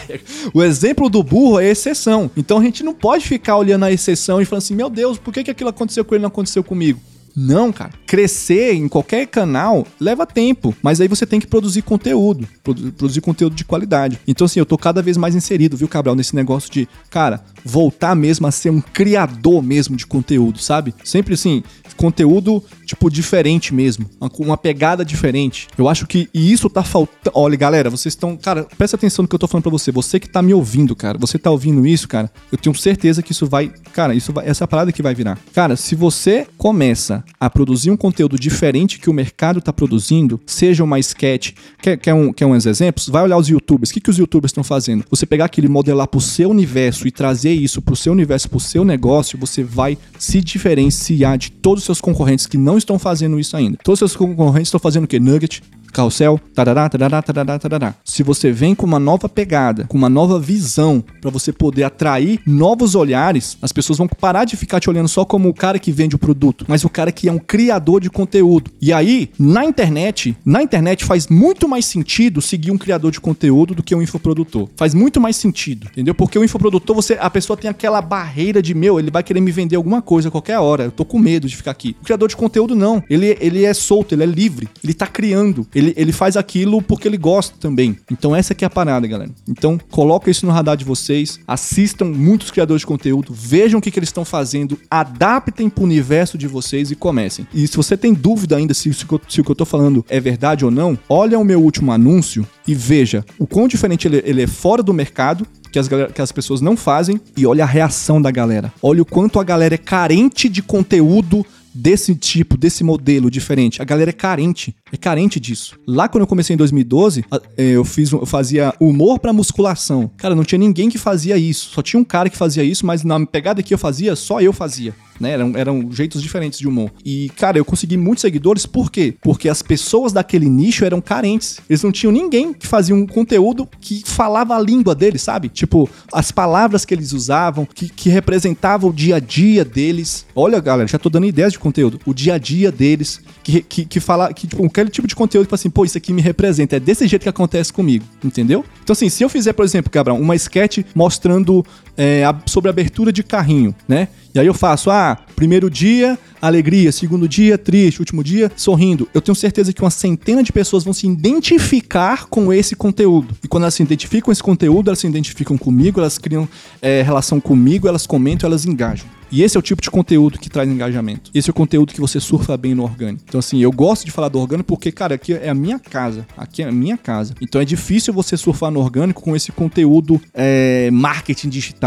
[0.52, 2.30] o exemplo do burro é exceção.
[2.36, 5.32] Então a gente não pode ficar olhando a exceção e falando assim: meu Deus, por
[5.32, 7.00] que, que aquilo aconteceu com ele e não aconteceu comigo?
[7.34, 7.92] Não, cara.
[8.06, 13.54] Crescer em qualquer canal leva tempo, mas aí você tem que produzir conteúdo, produzir conteúdo
[13.54, 14.18] de qualidade.
[14.26, 18.14] Então, assim, eu tô cada vez mais inserido, viu, Cabral, nesse negócio de, cara, voltar
[18.14, 20.94] mesmo a ser um criador mesmo de conteúdo, sabe?
[21.04, 21.62] Sempre assim,
[21.96, 24.08] conteúdo tipo, diferente mesmo.
[24.20, 25.68] Uma, uma pegada diferente.
[25.76, 27.32] Eu acho que e isso tá faltando.
[27.34, 28.36] Olha, galera, vocês estão.
[28.36, 29.90] Cara, presta atenção no que eu tô falando pra você.
[29.90, 31.18] Você que tá me ouvindo, cara.
[31.18, 32.30] Você tá ouvindo isso, cara.
[32.50, 33.72] Eu tenho certeza que isso vai.
[33.92, 34.46] Cara, isso vai.
[34.46, 35.38] Essa é parada que vai virar.
[35.52, 40.84] Cara, se você começa a produzir um conteúdo diferente que o mercado tá produzindo, seja
[40.84, 41.52] uma sketch.
[41.80, 43.08] Quer, quer, um, quer uns exemplos?
[43.08, 43.90] Vai olhar os youtubers.
[43.90, 45.04] O que, que os youtubers estão fazendo?
[45.10, 48.84] Você pegar aquele modelar pro seu universo e trazer isso pro seu universo, pro seu
[48.84, 53.56] negócio, você vai se diferenciar de todos os seus concorrentes que não estão fazendo isso
[53.56, 53.78] ainda.
[53.82, 55.18] Todos os seus concorrentes estão fazendo o quê?
[55.18, 57.94] Nugget, carrossel, tarará, tarará, tarará, tarará.
[58.04, 62.40] Se você vem com uma nova pegada, com uma nova visão, para você poder atrair
[62.46, 65.92] novos olhares, as pessoas vão parar de ficar te olhando só como o cara que
[65.92, 68.70] vende o produto, mas o cara que é um criador de conteúdo.
[68.80, 73.74] E aí, na internet, na internet faz muito mais sentido seguir um criador de conteúdo
[73.74, 74.68] do que um infoprodutor.
[74.76, 76.14] Faz muito mais sentido, entendeu?
[76.14, 79.50] Porque o infoprodutor, você, a pessoa tem aquela barreira de meu, ele vai querer me
[79.50, 80.84] vender alguma coisa a qualquer hora.
[80.84, 81.96] Eu tô com medo de ficar aqui.
[82.00, 85.66] O criador de conteúdo não, ele, ele é solto, ele é livre, ele tá criando,
[85.74, 87.98] ele ele, ele faz aquilo porque ele gosta também.
[88.10, 89.30] Então essa que é a parada, galera.
[89.48, 93.90] Então coloca isso no radar de vocês, assistam muitos criadores de conteúdo, vejam o que,
[93.90, 97.46] que eles estão fazendo, adaptem pro universo de vocês e comecem.
[97.52, 100.20] E se você tem dúvida ainda se, se, se o que eu tô falando é
[100.20, 104.42] verdade ou não, olha o meu último anúncio e veja o quão diferente ele, ele
[104.42, 108.20] é fora do mercado que as, que as pessoas não fazem e olha a reação
[108.20, 108.72] da galera.
[108.82, 113.80] Olha o quanto a galera é carente de conteúdo desse tipo, desse modelo diferente.
[113.80, 115.78] A galera é carente, é carente disso.
[115.86, 117.24] Lá quando eu comecei em 2012,
[117.56, 120.10] é, eu fiz, eu fazia humor para musculação.
[120.16, 121.70] Cara, não tinha ninguém que fazia isso.
[121.70, 124.52] Só tinha um cara que fazia isso, mas na pegada que eu fazia, só eu
[124.52, 125.30] fazia né?
[125.30, 126.90] Eram, eram jeitos diferentes de humor.
[127.04, 129.14] E, cara, eu consegui muitos seguidores, por quê?
[129.22, 131.60] Porque as pessoas daquele nicho eram carentes.
[131.70, 135.48] Eles não tinham ninguém que fazia um conteúdo que falava a língua deles, sabe?
[135.48, 140.26] Tipo, as palavras que eles usavam, que, que representavam o dia a dia deles.
[140.34, 142.00] Olha, galera, já tô dando ideias de conteúdo.
[142.04, 145.46] O dia a dia deles, que, que, que fala, que, tipo, aquele tipo de conteúdo
[145.46, 146.76] que fala assim, pô, isso aqui me representa.
[146.76, 148.64] É desse jeito que acontece comigo, entendeu?
[148.82, 151.64] Então, assim, se eu fizer, por exemplo, Gabriel, uma sketch mostrando
[151.96, 154.08] é, sobre abertura de carrinho, né?
[154.34, 159.06] E aí eu faço, ah, primeiro dia, alegria, segundo dia, triste, último dia, sorrindo.
[159.12, 163.34] Eu tenho certeza que uma centena de pessoas vão se identificar com esse conteúdo.
[163.44, 166.48] E quando elas se identificam com esse conteúdo, elas se identificam comigo, elas criam
[166.80, 169.06] é, relação comigo, elas comentam, elas engajam.
[169.32, 171.30] E esse é o tipo de conteúdo que traz engajamento.
[171.34, 173.24] Esse é o conteúdo que você surfa bem no orgânico.
[173.26, 176.26] Então, assim, eu gosto de falar do orgânico porque, cara, aqui é a minha casa.
[176.36, 177.34] Aqui é a minha casa.
[177.40, 181.81] Então é difícil você surfar no orgânico com esse conteúdo é, marketing digital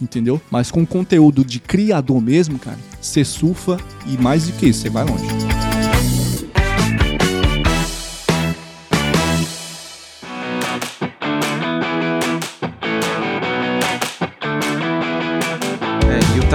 [0.00, 0.40] entendeu?
[0.50, 4.90] Mas com conteúdo de criador mesmo, cara, você surfa e mais do que isso, você
[4.90, 5.55] vai longe.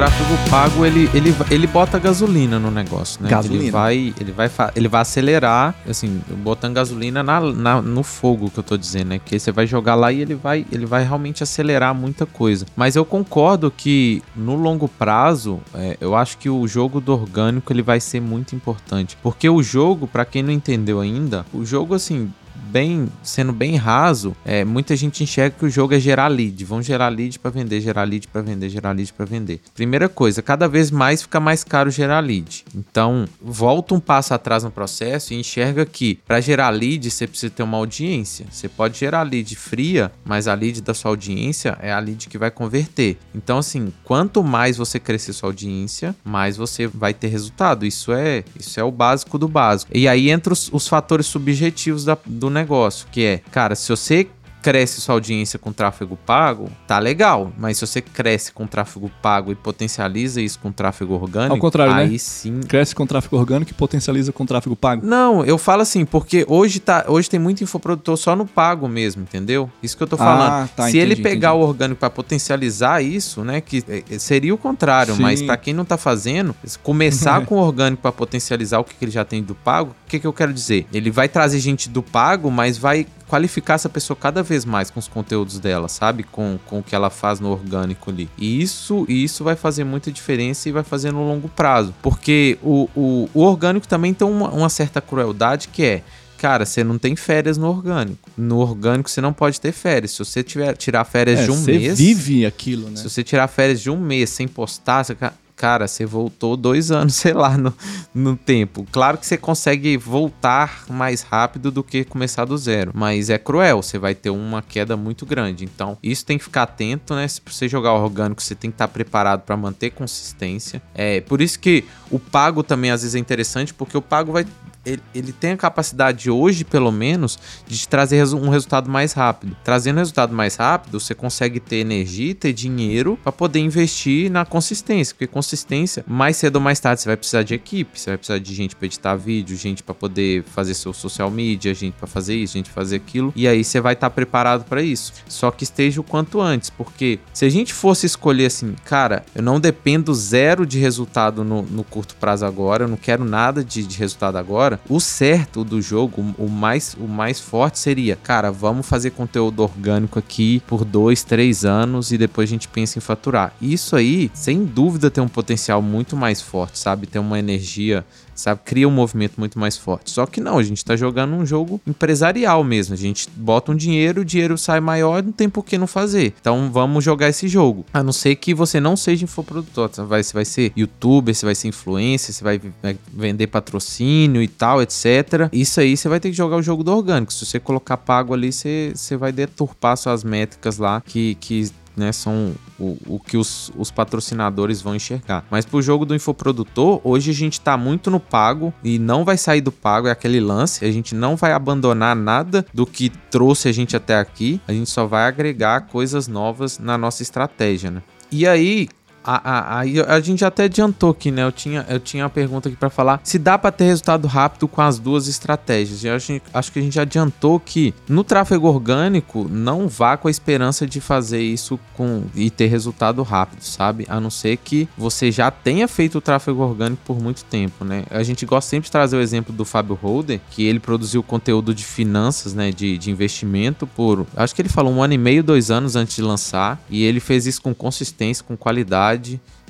[0.02, 3.30] Tráfego pago, ele, ele, ele bota gasolina no negócio, né?
[3.30, 3.62] Gasolina.
[3.62, 8.58] Ele vai, ele vai, ele vai acelerar, assim, botando gasolina na, na, no fogo que
[8.58, 9.22] eu tô dizendo, né?
[9.24, 12.66] Que você vai jogar lá e ele vai, ele vai realmente acelerar muita coisa.
[12.76, 17.72] Mas eu concordo que no longo prazo, é, eu acho que o jogo do orgânico
[17.72, 19.16] ele vai ser muito importante.
[19.22, 22.34] Porque o jogo, para quem não entendeu ainda, o jogo, assim,
[22.72, 26.64] bem, sendo bem raso, é, muita gente enxerga que o jogo é gerar lead.
[26.64, 29.60] Vão gerar lead para vender, gerar lead para vender, gerar lead para vender.
[29.76, 32.64] Primeira coisa, cada vez mais fica mais caro gerar lead.
[32.74, 37.52] Então, volta um passo atrás no processo e enxerga que para gerar lead você precisa
[37.52, 38.46] ter uma audiência.
[38.50, 42.38] Você pode gerar lead fria, mas a lead da sua audiência é a lead que
[42.38, 43.18] vai converter.
[43.36, 47.86] Então, assim, quanto mais você crescer sua audiência, mais você vai ter resultado.
[47.86, 49.92] Isso é, isso é o básico do básico.
[49.94, 53.90] E aí entra os, os fatores subjetivos da, do negócio negócio, que é, cara, se
[53.90, 54.28] você
[54.62, 57.52] cresce sua audiência com tráfego pago, tá legal.
[57.58, 61.94] Mas se você cresce com tráfego pago e potencializa isso com tráfego orgânico, Ao contrário,
[61.94, 62.18] aí né?
[62.18, 62.60] sim.
[62.62, 65.06] Cresce com tráfego orgânico e potencializa com tráfego pago.
[65.06, 69.24] Não, eu falo assim, porque hoje, tá, hoje tem muito infoprodutor só no pago mesmo,
[69.24, 69.70] entendeu?
[69.82, 70.64] Isso que eu tô falando.
[70.64, 71.64] Ah, tá, se entendi, ele pegar entendi.
[71.64, 75.22] o orgânico para potencializar isso, né, que eh, seria o contrário, Sim.
[75.22, 79.06] mas para quem não tá fazendo, começar com o orgânico para potencializar o que, que
[79.06, 80.86] ele já tem do pago, o que, que eu quero dizer?
[80.94, 85.00] Ele vai trazer gente do pago, mas vai qualificar essa pessoa cada vez mais com
[85.00, 86.22] os conteúdos dela, sabe?
[86.24, 88.30] Com, com o que ela faz no orgânico ali.
[88.38, 91.96] E isso, e isso vai fazer muita diferença e vai fazer no longo prazo.
[92.02, 96.04] Porque o, o, o orgânico também tem uma, uma certa crueldade que é.
[96.38, 98.30] Cara, você não tem férias no orgânico.
[98.36, 100.12] No orgânico você não pode ter férias.
[100.12, 101.98] Se você tiver tirar férias É, de um você mês.
[101.98, 102.98] vive aquilo, né?
[102.98, 105.16] Se você tirar férias de um mês sem postar, você,
[105.62, 107.72] cara, você voltou dois anos, sei lá, no,
[108.16, 108.88] no tempo.
[108.92, 113.84] Claro que você consegue voltar mais rápido do que começar do zero, mas é cruel,
[113.84, 115.64] você vai ter uma queda muito grande.
[115.64, 117.28] Então, isso tem que ficar atento, né?
[117.28, 120.82] Se você jogar orgânico, você tem que estar preparado para manter consistência.
[120.96, 124.48] É por isso que o pago também às vezes é interessante, porque o pago vai
[124.86, 129.56] ele, ele, tem a capacidade hoje, pelo menos, de trazer um resultado mais rápido.
[129.64, 135.14] Trazendo resultado mais rápido, você consegue ter energia, ter dinheiro para poder investir na consistência,
[135.14, 138.40] porque consistência, mais cedo ou mais tarde, você vai precisar de equipe, você vai precisar
[138.40, 142.36] de gente para editar vídeo, gente para poder fazer seu social media, gente para fazer
[142.36, 145.14] isso, gente fazer aquilo, e aí você vai estar tá preparado para isso.
[145.28, 149.44] Só que esteja o quanto antes, porque se a gente fosse escolher assim, cara, eu
[149.44, 153.86] não dependo zero de resultado no, no curto prazo agora, eu não quero nada de,
[153.86, 158.52] de resultado agora agora, o certo do jogo, o mais, o mais forte seria, cara,
[158.52, 163.02] vamos fazer conteúdo orgânico aqui por dois, três anos e depois a gente pensa em
[163.02, 163.54] faturar.
[163.62, 167.08] Isso aí, sem dúvida, tem um potencial muito mais forte, sabe?
[167.08, 168.06] Tem uma energia
[168.36, 168.62] sabe?
[168.66, 170.12] Cria um movimento muito mais forte.
[170.12, 172.94] Só que não, a gente tá jogando um jogo empresarial mesmo.
[172.94, 176.34] A gente bota um dinheiro, o dinheiro sai maior, não tem por que não fazer.
[176.40, 177.86] Então vamos jogar esse jogo.
[177.94, 179.90] A não ser que você não seja infoprodutor.
[179.92, 184.42] Você vai, você vai ser youtuber, você vai ser influencer, você vai, vai vender patrocínio
[184.42, 185.50] e tal, etc.
[185.52, 187.34] Isso aí você vai ter que jogar o jogo do orgânico.
[187.34, 192.12] Se você colocar pago ali, você, você vai deturpar suas métricas lá que, que né,
[192.12, 195.46] são o, o que os, os patrocinadores vão enxergar.
[195.50, 199.38] Mas pro jogo do infoprodutor, hoje a gente tá muito no pago e não vai
[199.38, 200.86] sair do pago, é aquele lance.
[200.86, 204.90] A gente não vai abandonar nada do que trouxe a gente até aqui, a gente
[204.90, 208.02] só vai agregar coisas novas na nossa estratégia, né?
[208.32, 208.88] E aí,
[209.24, 211.44] a, a, a, a, gente até adiantou aqui, né?
[211.44, 214.68] Eu tinha, eu tinha uma pergunta aqui para falar se dá para ter resultado rápido
[214.68, 216.04] com as duas estratégias.
[216.04, 220.32] Eu acho, acho que a gente adiantou que no tráfego orgânico não vá com a
[220.32, 224.06] esperança de fazer isso com e ter resultado rápido, sabe?
[224.10, 228.04] A não ser que você já tenha feito o tráfego orgânico por muito tempo, né?
[228.10, 231.74] A gente gosta sempre de trazer o exemplo do Fábio Holder, que ele produziu conteúdo
[231.74, 232.72] de finanças, né?
[232.72, 234.26] De, de investimento por.
[234.36, 236.82] Acho que ele falou um ano e meio, dois anos antes de lançar.
[236.90, 239.11] E ele fez isso com consistência, com qualidade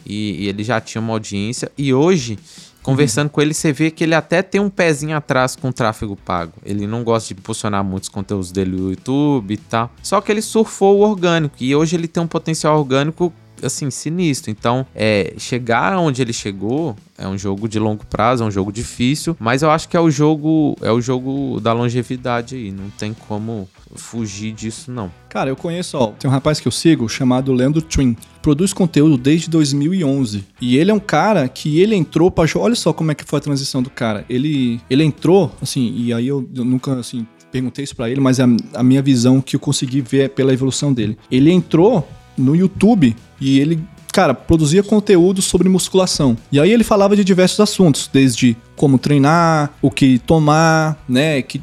[0.06, 1.72] e, e ele já tinha uma audiência.
[1.78, 2.38] E hoje,
[2.84, 3.34] conversando uhum.
[3.34, 6.54] com ele, você vê que ele até tem um pezinho atrás com o tráfego pago.
[6.66, 9.92] Ele não gosta de posicionar muitos conteúdos dele no YouTube e tal.
[10.02, 14.50] Só que ele surfou o orgânico e hoje ele tem um potencial orgânico assim sinistro.
[14.50, 18.72] Então, é chegar onde ele chegou é um jogo de longo prazo, é um jogo
[18.72, 22.90] difícil, mas eu acho que é o jogo é o jogo da longevidade aí, não
[22.90, 25.12] tem como fugir disso não.
[25.30, 28.18] Cara, eu conheço, ó, tem um rapaz que eu sigo chamado Leandro Twin.
[28.42, 30.44] Produz conteúdo desde 2011.
[30.60, 33.38] E ele é um cara que ele entrou para olha só como é que foi
[33.38, 34.26] a transição do cara.
[34.30, 38.40] Ele ele entrou, assim, e aí eu, eu nunca assim perguntei isso para ele, mas
[38.40, 41.18] a, a minha visão que eu consegui ver é pela evolução dele.
[41.30, 43.80] Ele entrou no YouTube e ele
[44.12, 46.38] cara, produzia conteúdo sobre musculação.
[46.52, 51.62] E aí ele falava de diversos assuntos, desde como treinar, o que tomar, né, que,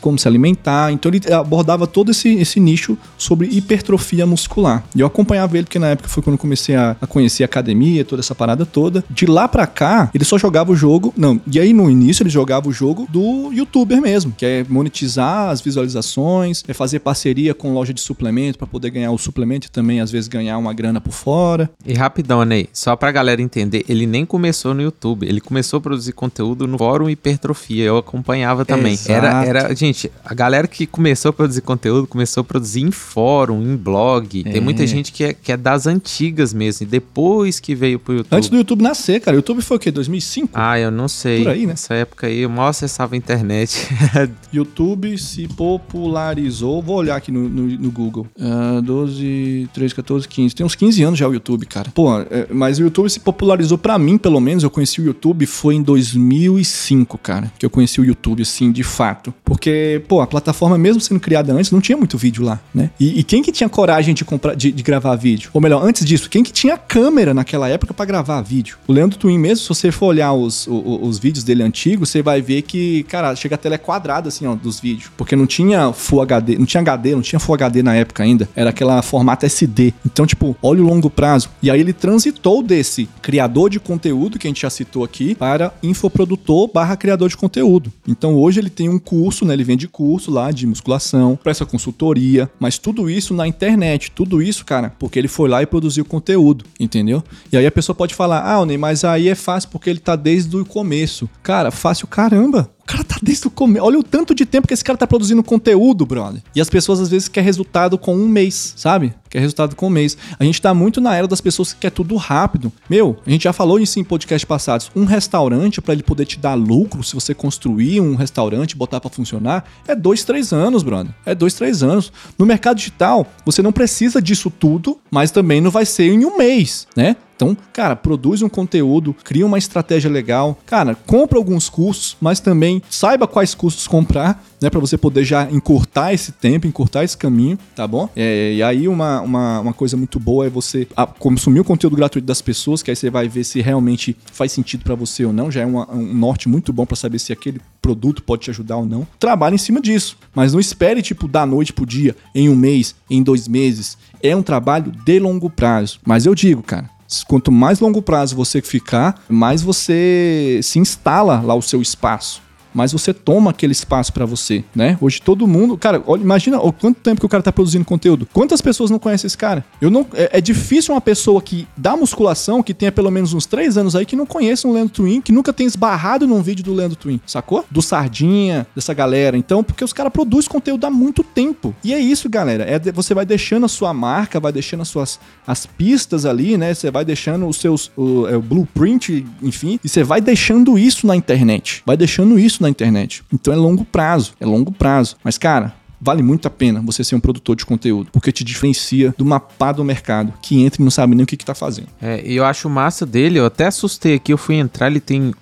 [0.00, 0.92] como se alimentar.
[0.92, 4.84] Então ele abordava todo esse, esse nicho sobre hipertrofia muscular.
[4.94, 7.46] E eu acompanhava ele porque na época foi quando eu comecei a, a conhecer a
[7.46, 9.02] academia, toda essa parada toda.
[9.08, 12.30] De lá para cá, ele só jogava o jogo, não, e aí no início ele
[12.30, 17.72] jogava o jogo do youtuber mesmo, que é monetizar as visualizações, é fazer parceria com
[17.72, 21.00] loja de suplemento para poder ganhar o suplemento e também às vezes ganhar uma grana
[21.00, 21.70] por fora.
[21.86, 25.80] E rapidão, Ney, só pra galera entender, ele nem começou no YouTube, ele começou a
[25.80, 27.84] produzir conteúdo conteúdo no fórum Hipertrofia.
[27.84, 28.98] Eu acompanhava também.
[29.08, 33.62] Era, era, gente, a galera que começou a produzir conteúdo começou a produzir em fórum,
[33.62, 34.42] em blog.
[34.46, 34.50] É.
[34.50, 38.14] Tem muita gente que é, que é das antigas mesmo, e depois que veio pro
[38.14, 38.36] YouTube.
[38.38, 39.36] Antes do YouTube nascer, cara.
[39.36, 39.90] O YouTube foi o quê?
[39.90, 40.50] 2005?
[40.54, 41.42] Ah, eu não sei.
[41.42, 41.68] Por aí, né?
[41.68, 43.88] Nessa época aí, eu mal acessava a internet.
[44.52, 46.82] YouTube se popularizou.
[46.82, 48.26] Vou olhar aqui no, no, no Google.
[48.36, 50.54] Uh, 12, 13, 14, 15.
[50.54, 51.90] Tem uns 15 anos já o YouTube, cara.
[51.90, 54.64] Pô, é, mas o YouTube se popularizou para mim, pelo menos.
[54.64, 58.70] Eu conheci o YouTube foi em 2000 2005, cara, que eu conheci o YouTube, assim,
[58.70, 59.34] de fato.
[59.44, 62.90] Porque, pô, a plataforma, mesmo sendo criada antes, não tinha muito vídeo lá, né?
[63.00, 65.50] E, e quem que tinha coragem de, comprar, de, de, gravar vídeo?
[65.52, 68.78] Ou melhor, antes disso, quem que tinha câmera naquela época para gravar vídeo?
[68.86, 72.22] O Leandro Twin mesmo, se você for olhar os, os, os, vídeos dele antigos, você
[72.22, 75.10] vai ver que, cara, chega a tela é quadrada, assim, ó, dos vídeos.
[75.16, 78.48] Porque não tinha Full HD, não tinha HD, não tinha Full HD na época ainda.
[78.54, 79.92] Era aquela formato SD.
[80.04, 81.50] Então, tipo, olha o longo prazo.
[81.62, 85.72] E aí ele transitou desse criador de conteúdo, que a gente já citou aqui, para
[85.82, 87.90] infoprodutor produtor barra criador de conteúdo.
[88.06, 89.54] Então hoje ele tem um curso, né?
[89.54, 94.64] Ele vende curso lá de musculação, presta consultoria, mas tudo isso na internet, tudo isso,
[94.64, 97.22] cara, porque ele foi lá e produziu conteúdo, entendeu?
[97.50, 100.14] E aí a pessoa pode falar, ah, Ney, mas aí é fácil porque ele tá
[100.14, 101.28] desde o começo.
[101.42, 103.84] Cara, fácil caramba cara tá desde o começo.
[103.84, 106.42] Olha o tanto de tempo que esse cara tá produzindo conteúdo, brother.
[106.54, 109.14] E as pessoas às vezes querem resultado com um mês, sabe?
[109.28, 110.16] Quer resultado com um mês.
[110.38, 112.72] A gente tá muito na era das pessoas que quer tudo rápido.
[112.88, 114.90] Meu, a gente já falou isso em podcast passados.
[114.96, 119.10] Um restaurante, para ele poder te dar lucro, se você construir um restaurante, botar para
[119.10, 121.12] funcionar, é dois, três anos, brother.
[121.26, 122.10] É dois, três anos.
[122.38, 126.38] No mercado digital, você não precisa disso tudo, mas também não vai ser em um
[126.38, 127.16] mês, né?
[127.38, 130.58] Então, cara, produz um conteúdo, cria uma estratégia legal.
[130.66, 134.68] Cara, compra alguns cursos, mas também saiba quais cursos comprar, né?
[134.68, 138.08] Para você poder já encurtar esse tempo, encurtar esse caminho, tá bom?
[138.16, 140.88] É, e aí, uma, uma, uma coisa muito boa é você
[141.20, 144.82] consumir o conteúdo gratuito das pessoas, que aí você vai ver se realmente faz sentido
[144.82, 145.48] para você ou não.
[145.48, 148.78] Já é uma, um norte muito bom para saber se aquele produto pode te ajudar
[148.78, 149.06] ou não.
[149.20, 152.96] Trabalhe em cima disso, mas não espere, tipo, da noite pro dia, em um mês,
[153.08, 153.96] em dois meses.
[154.20, 156.00] É um trabalho de longo prazo.
[156.04, 161.54] Mas eu digo, cara, Quanto mais longo prazo você ficar, mais você se instala lá
[161.54, 162.47] o seu espaço
[162.78, 164.96] mas você toma aquele espaço para você, né?
[165.00, 168.28] Hoje todo mundo, cara, olha, imagina o quanto tempo que o cara tá produzindo conteúdo.
[168.32, 169.64] Quantas pessoas não conhecem esse cara?
[169.80, 173.46] Eu não, é, é difícil uma pessoa que dá musculação, que tenha pelo menos uns
[173.46, 176.64] três anos aí, que não conheça o Leandro Twin, que nunca tenha esbarrado num vídeo
[176.64, 177.64] do Leandro Twin, sacou?
[177.68, 179.36] Do Sardinha, dessa galera.
[179.36, 181.74] Então, porque os caras produzem conteúdo há muito tempo.
[181.82, 182.62] E é isso, galera.
[182.62, 186.72] É, você vai deixando a sua marca, vai deixando as suas as pistas ali, né?
[186.72, 191.08] Você vai deixando os seus o, é, o blueprint, enfim, e você vai deixando isso
[191.08, 191.82] na internet.
[191.84, 193.22] Vai deixando isso na na internet.
[193.32, 195.16] Então é longo prazo, é longo prazo.
[195.24, 199.14] Mas, cara, vale muito a pena você ser um produtor de conteúdo, porque te diferencia
[199.16, 201.88] do mapa do mercado, que entra e não sabe nem o que, está fazendo.
[202.00, 205.34] É, e eu acho massa dele, eu até assustei aqui, eu fui entrar, ele tem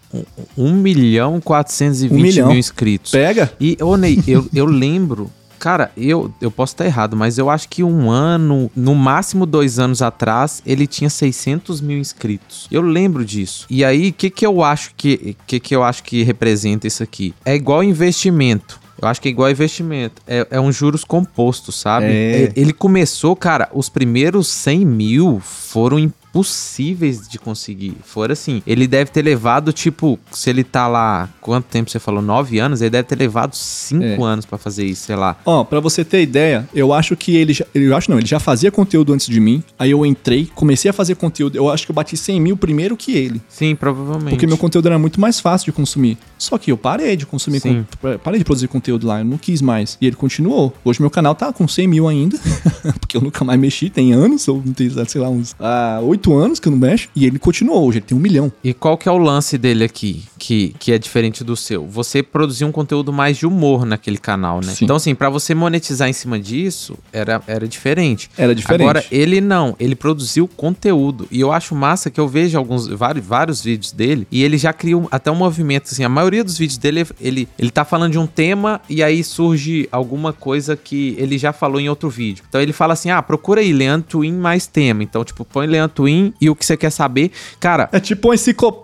[0.56, 2.48] 1 milhão 420 um milhão.
[2.48, 3.10] mil inscritos.
[3.10, 3.52] Pega!
[3.60, 7.68] E, ô Ney, eu, eu lembro Cara, eu, eu posso estar errado, mas eu acho
[7.68, 12.66] que um ano, no máximo dois anos atrás, ele tinha 600 mil inscritos.
[12.70, 13.66] Eu lembro disso.
[13.68, 17.02] E aí, o que, que eu acho que, que, que eu acho que representa isso
[17.02, 17.34] aqui?
[17.44, 18.80] É igual investimento.
[19.00, 20.22] Eu acho que é igual investimento.
[20.26, 22.06] É, é um juros composto, sabe?
[22.06, 22.44] É.
[22.44, 25.98] é ele começou, cara, os primeiros 100 mil foram
[26.36, 27.94] possíveis de conseguir.
[28.04, 32.20] Fora assim, ele deve ter levado, tipo, se ele tá lá, quanto tempo você falou?
[32.20, 32.82] Nove anos?
[32.82, 34.22] Ele deve ter levado cinco é.
[34.22, 35.38] anos para fazer isso, sei lá.
[35.46, 38.38] Ó, pra você ter ideia, eu acho que ele já, eu acho não, ele já
[38.38, 41.90] fazia conteúdo antes de mim, aí eu entrei, comecei a fazer conteúdo, eu acho que
[41.90, 43.40] eu bati 100 mil primeiro que ele.
[43.48, 44.34] Sim, provavelmente.
[44.34, 46.18] Porque meu conteúdo era muito mais fácil de consumir.
[46.36, 47.82] Só que eu parei de consumir, com,
[48.22, 49.96] parei de produzir conteúdo lá, eu não quis mais.
[50.02, 50.74] E ele continuou.
[50.84, 52.38] Hoje meu canal tá com 100 mil ainda,
[53.00, 56.34] porque eu nunca mais mexi, tem anos, ou não tem, sei lá, uns ah, oito
[56.34, 58.52] anos que eu não mexo, e ele continuou, hoje ele tem um milhão.
[58.62, 61.86] E qual que é o lance dele aqui, que, que é diferente do seu?
[61.86, 64.72] Você produziu um conteúdo mais de humor naquele canal, né?
[64.74, 64.84] Sim.
[64.84, 68.30] Então, assim, para você monetizar em cima disso, era, era diferente.
[68.36, 68.82] Era diferente.
[68.82, 71.28] Agora, ele não, ele produziu conteúdo.
[71.30, 74.72] E eu acho massa que eu vejo alguns, vários, vários vídeos dele, e ele já
[74.72, 78.18] criou até um movimento, assim, a maioria dos vídeos dele, ele, ele tá falando de
[78.18, 82.44] um tema, e aí surge alguma coisa que ele já falou em outro vídeo.
[82.48, 85.02] Então ele fala assim, ah, procura aí Leandro Twin mais tema.
[85.02, 87.30] Então, tipo, põe Leandro Twin e o que você quer saber.
[87.60, 87.88] Cara.
[87.92, 88.34] É tipo uma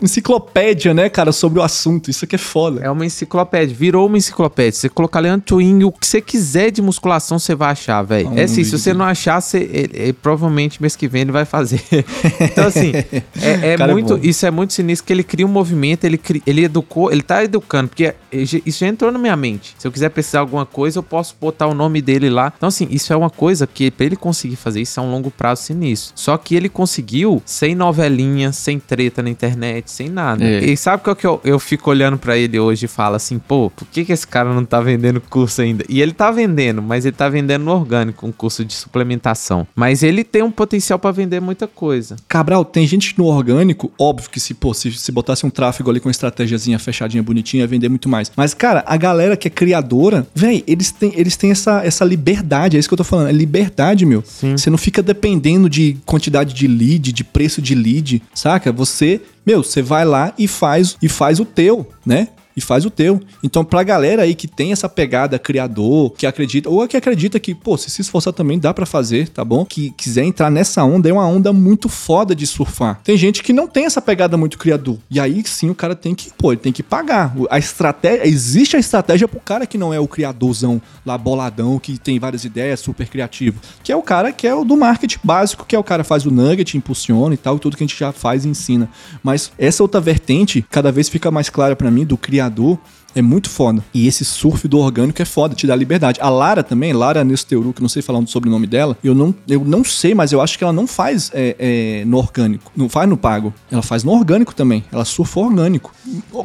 [0.02, 2.10] enciclopédia, né, cara, sobre o assunto.
[2.10, 2.80] Isso aqui é foda.
[2.82, 3.74] É uma enciclopédia.
[3.74, 4.72] Virou uma enciclopédia.
[4.72, 8.32] Você colocar Leandro Twin, o que você quiser de musculação, você vai achar, velho.
[8.38, 11.82] é assim, se você não achar, você, provavelmente mês que vem ele vai fazer.
[12.40, 14.18] então, assim, é, é, é muito.
[14.22, 17.44] Isso é muito sinistro que ele cria um movimento, ele, cria, ele educou, ele tá
[17.44, 19.74] educando, porque isso já entrou na minha mente.
[19.78, 22.52] Se eu quiser precisar alguma coisa, eu posso botar o nome dele lá.
[22.56, 25.30] Então, assim, isso é uma coisa que, pra ele conseguir fazer isso, é um longo
[25.30, 26.12] prazo sinistro.
[26.16, 30.44] Só que ele conseguiu sem novelinha, sem treta na internet, sem nada.
[30.44, 30.64] É.
[30.64, 33.70] E sabe qual que eu, eu fico olhando para ele hoje e falo assim, pô,
[33.70, 35.84] por que, que esse cara não tá vendendo curso ainda?
[35.88, 39.66] E ele tá vendendo, mas ele tá vendendo no orgânico, um curso de suplementação.
[39.74, 42.16] Mas ele tem um potencial para vender muita coisa.
[42.28, 46.00] Cabral, tem gente no orgânico, óbvio que se, pô, se, se botasse um tráfego ali
[46.00, 48.30] com estratégiazinha fechadinha, bonitinha, ia vender muito mais.
[48.36, 52.76] Mas, cara, a galera que é criadora, velho, eles têm, eles têm essa, essa liberdade,
[52.76, 54.22] é isso que eu tô falando, é liberdade, meu.
[54.26, 54.56] Sim.
[54.56, 58.70] Você não fica dependendo de quantidade de lead, de preço de lead, saca?
[58.70, 62.28] Você, meu, você vai lá e faz e faz o teu, né?
[62.56, 63.20] E faz o teu.
[63.42, 67.54] Então, pra galera aí que tem essa pegada criador, que acredita, ou que acredita que,
[67.54, 69.64] pô, se se esforçar também dá para fazer, tá bom?
[69.64, 73.00] Que quiser entrar nessa onda, é uma onda muito foda de surfar.
[73.02, 74.98] Tem gente que não tem essa pegada muito criador.
[75.10, 77.34] E aí sim o cara tem que, pô, ele tem que pagar.
[77.50, 81.98] A estratégia, existe a estratégia pro cara que não é o criadorzão lá boladão, que
[81.98, 83.60] tem várias ideias, super criativo.
[83.82, 86.26] Que é o cara que é o do marketing básico, que é o cara faz
[86.26, 88.88] o nugget, impulsiona e tal, e tudo que a gente já faz e ensina.
[89.22, 92.78] Mas essa outra vertente, cada vez fica mais clara para mim, do criador criador
[93.14, 93.84] é muito foda.
[93.92, 96.18] E esse surf do orgânico é foda, te dá liberdade.
[96.20, 99.62] A Lara também, Lara Nesteuru, que não sei falar o sobrenome dela, eu não, eu
[99.64, 102.72] não sei, mas eu acho que ela não faz é, é, no orgânico.
[102.74, 103.52] Não faz no pago.
[103.70, 104.84] Ela faz no orgânico também.
[104.90, 105.94] Ela surfa orgânico.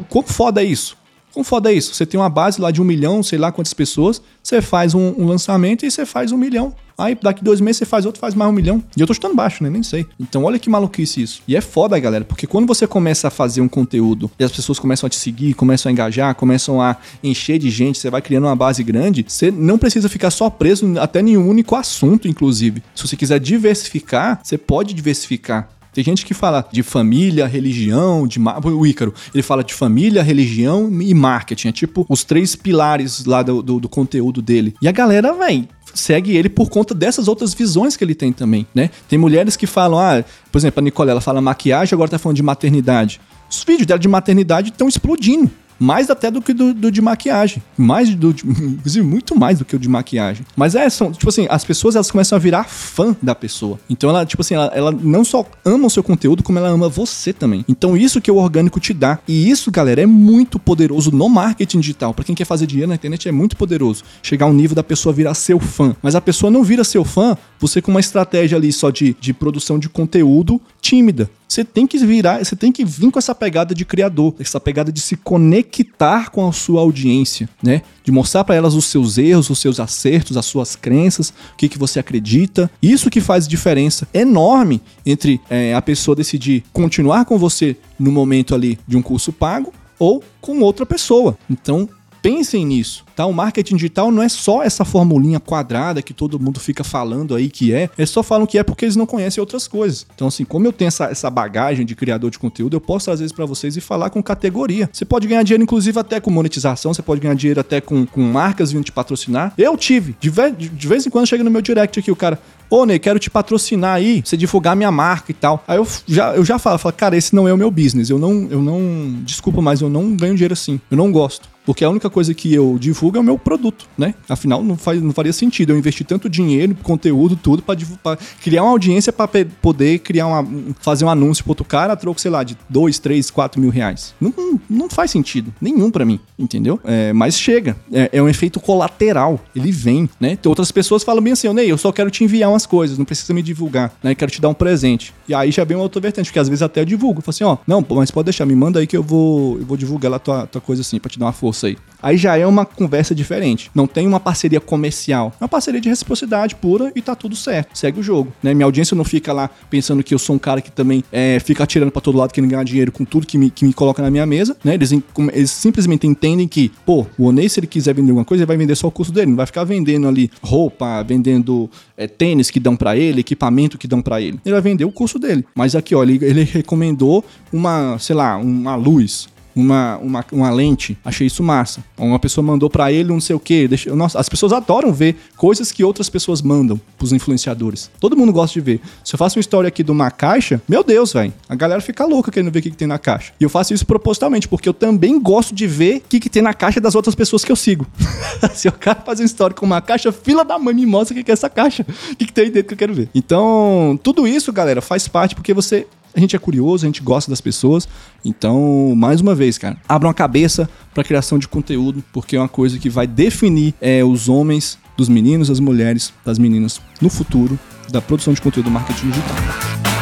[0.08, 0.96] Quão foda é isso?
[1.32, 1.94] Como foda é isso?
[1.94, 5.14] Você tem uma base lá de um milhão, sei lá quantas pessoas, você faz um,
[5.18, 6.74] um lançamento e você faz um milhão.
[6.98, 8.82] Aí daqui dois meses você faz outro, faz mais um milhão.
[8.96, 9.70] E eu tô chutando baixo, né?
[9.70, 10.04] Nem sei.
[10.18, 11.42] Então olha que maluquice isso.
[11.46, 14.80] E é foda, galera, porque quando você começa a fazer um conteúdo e as pessoas
[14.80, 18.44] começam a te seguir, começam a engajar, começam a encher de gente, você vai criando
[18.44, 22.82] uma base grande, você não precisa ficar só preso até nenhum único assunto, inclusive.
[22.96, 25.68] Se você quiser diversificar, você pode diversificar.
[25.98, 30.88] Tem gente que fala de família, religião, de o Ícaro, ele fala de família, religião
[31.02, 34.76] e marketing, é tipo os três pilares lá do, do, do conteúdo dele.
[34.80, 38.64] E a galera, vem segue ele por conta dessas outras visões que ele tem também,
[38.72, 38.90] né?
[39.08, 40.22] Tem mulheres que falam, ah,
[40.52, 43.20] por exemplo, a Nicole, ela fala maquiagem, agora tá falando de maternidade.
[43.50, 45.50] Os vídeos dela de maternidade estão explodindo.
[45.78, 47.62] Mais até do que do, do de maquiagem.
[47.76, 48.30] Mais do.
[48.44, 50.44] Inclusive, muito mais do que o de maquiagem.
[50.56, 53.78] Mas é, são, tipo assim, as pessoas elas começam a virar fã da pessoa.
[53.88, 56.88] Então ela, tipo assim, ela, ela não só ama o seu conteúdo, como ela ama
[56.88, 57.64] você também.
[57.68, 59.18] Então isso que o orgânico te dá.
[59.28, 62.12] E isso, galera, é muito poderoso no marketing digital.
[62.12, 64.02] Para quem quer fazer dinheiro na internet é muito poderoso.
[64.22, 65.94] Chegar ao nível da pessoa virar seu fã.
[66.02, 69.32] Mas a pessoa não vira seu fã você com uma estratégia ali só de, de
[69.32, 71.30] produção de conteúdo tímida.
[71.48, 74.92] Você tem que virar, você tem que vir com essa pegada de criador, essa pegada
[74.92, 77.80] de se conectar com a sua audiência, né?
[78.04, 81.68] De mostrar para elas os seus erros, os seus acertos, as suas crenças, o que,
[81.68, 82.70] que você acredita.
[82.82, 88.54] Isso que faz diferença enorme entre é, a pessoa decidir continuar com você no momento
[88.54, 91.36] ali de um curso pago ou com outra pessoa.
[91.50, 91.88] Então,
[92.22, 93.04] pensem nisso.
[93.14, 93.26] Tá?
[93.26, 97.50] O marketing digital não é só essa formulinha quadrada que todo mundo fica falando aí
[97.50, 97.90] que é.
[97.98, 100.06] Eles só falam que é porque eles não conhecem outras coisas.
[100.14, 103.20] Então, assim, como eu tenho essa, essa bagagem de criador de conteúdo, eu posso às
[103.20, 104.88] vezes para vocês e falar com categoria.
[104.92, 108.20] Você pode ganhar dinheiro, inclusive, até com monetização, você pode ganhar dinheiro até com, com
[108.20, 109.52] marcas vindo te patrocinar.
[109.58, 110.16] Eu tive.
[110.20, 112.40] De vez, de vez em quando chega no meu direct aqui o cara,
[112.70, 115.62] ô Ney, quero te patrocinar aí, você divulgar minha marca e tal.
[115.66, 118.10] Aí eu já, eu já falo, falo, cara, esse não é o meu business.
[118.10, 120.80] Eu não, eu não, desculpa, mas eu não ganho dinheiro assim.
[120.90, 121.48] Eu não gosto.
[121.68, 124.14] Porque a única coisa que eu divulgo é o meu produto né?
[124.28, 128.70] Afinal, não, faz, não faria sentido eu investir tanto dinheiro, conteúdo, tudo, para criar uma
[128.70, 129.28] audiência para
[129.60, 130.46] poder criar uma,
[130.80, 134.14] fazer um anúncio pro outro cara troco, sei lá, de 2, 3, 4 mil reais.
[134.20, 134.32] Não,
[134.70, 135.52] não faz sentido.
[135.60, 136.80] Nenhum para mim, entendeu?
[136.84, 137.76] É, mas chega.
[137.92, 139.40] É, é, um efeito colateral.
[139.54, 140.36] Ele vem, né?
[140.36, 143.04] Tem outras pessoas falam bem assim, Ney, eu só quero te enviar umas coisas, não
[143.04, 144.14] precisa me divulgar, né?
[144.14, 145.12] Quero te dar um presente.
[145.28, 147.18] E aí já vem uma outra vertente, porque às vezes até eu divulgo.
[147.18, 149.66] Eu falo assim, ó, não, mas pode deixar, me manda aí que eu vou, eu
[149.66, 151.76] vou divulgar lá tua, tua coisa assim, pra te dar uma força aí.
[152.00, 153.70] Aí já é uma conversa diferente.
[153.74, 155.32] Não tem uma parceria comercial.
[155.40, 157.76] É uma parceria de reciprocidade pura e tá tudo certo.
[157.76, 158.32] Segue o jogo.
[158.42, 158.54] Né?
[158.54, 161.64] Minha audiência não fica lá pensando que eu sou um cara que também é, fica
[161.64, 164.10] atirando para todo lado querendo ganhar dinheiro com tudo que me, que me coloca na
[164.10, 164.56] minha mesa.
[164.62, 164.74] Né?
[164.74, 164.92] Eles,
[165.32, 168.56] eles simplesmente entendem que, pô, o Onei, se ele quiser vender alguma coisa, ele vai
[168.56, 169.30] vender só o curso dele.
[169.30, 173.88] Não vai ficar vendendo ali roupa, vendendo é, tênis que dão para ele, equipamento que
[173.88, 174.38] dão para ele.
[174.44, 175.44] Ele vai vender o curso dele.
[175.54, 179.26] Mas aqui, ó, ele, ele recomendou uma, sei lá, uma luz
[179.60, 180.96] uma, uma, uma lente.
[181.04, 181.82] Achei isso massa.
[181.96, 183.66] Uma pessoa mandou para ele um não sei o quê.
[183.66, 187.90] Deixa, nossa, as pessoas adoram ver coisas que outras pessoas mandam pros influenciadores.
[187.98, 188.80] Todo mundo gosta de ver.
[189.04, 191.32] Se eu faço uma história aqui de uma caixa, meu Deus, velho.
[191.48, 193.32] A galera fica louca querendo ver o que, que, tem na caixa.
[193.40, 196.42] E eu faço isso propositalmente, porque eu também gosto de ver o que, que tem
[196.42, 197.86] na caixa das outras pessoas que eu sigo.
[198.54, 201.16] Se o cara faz uma história com uma caixa, fila da mãe me mostra o
[201.16, 201.84] que, que é essa caixa.
[202.12, 203.08] O que, que tem aí dentro que eu quero ver.
[203.14, 207.30] Então, tudo isso, galera, faz parte porque você a gente é curioso, a gente gosta
[207.30, 207.88] das pessoas.
[208.24, 212.48] Então, mais uma vez, cara, abram a cabeça para criação de conteúdo, porque é uma
[212.48, 217.58] coisa que vai definir é, os homens dos meninos, as mulheres, das meninas no futuro
[217.90, 219.97] da produção de conteúdo marketing digital.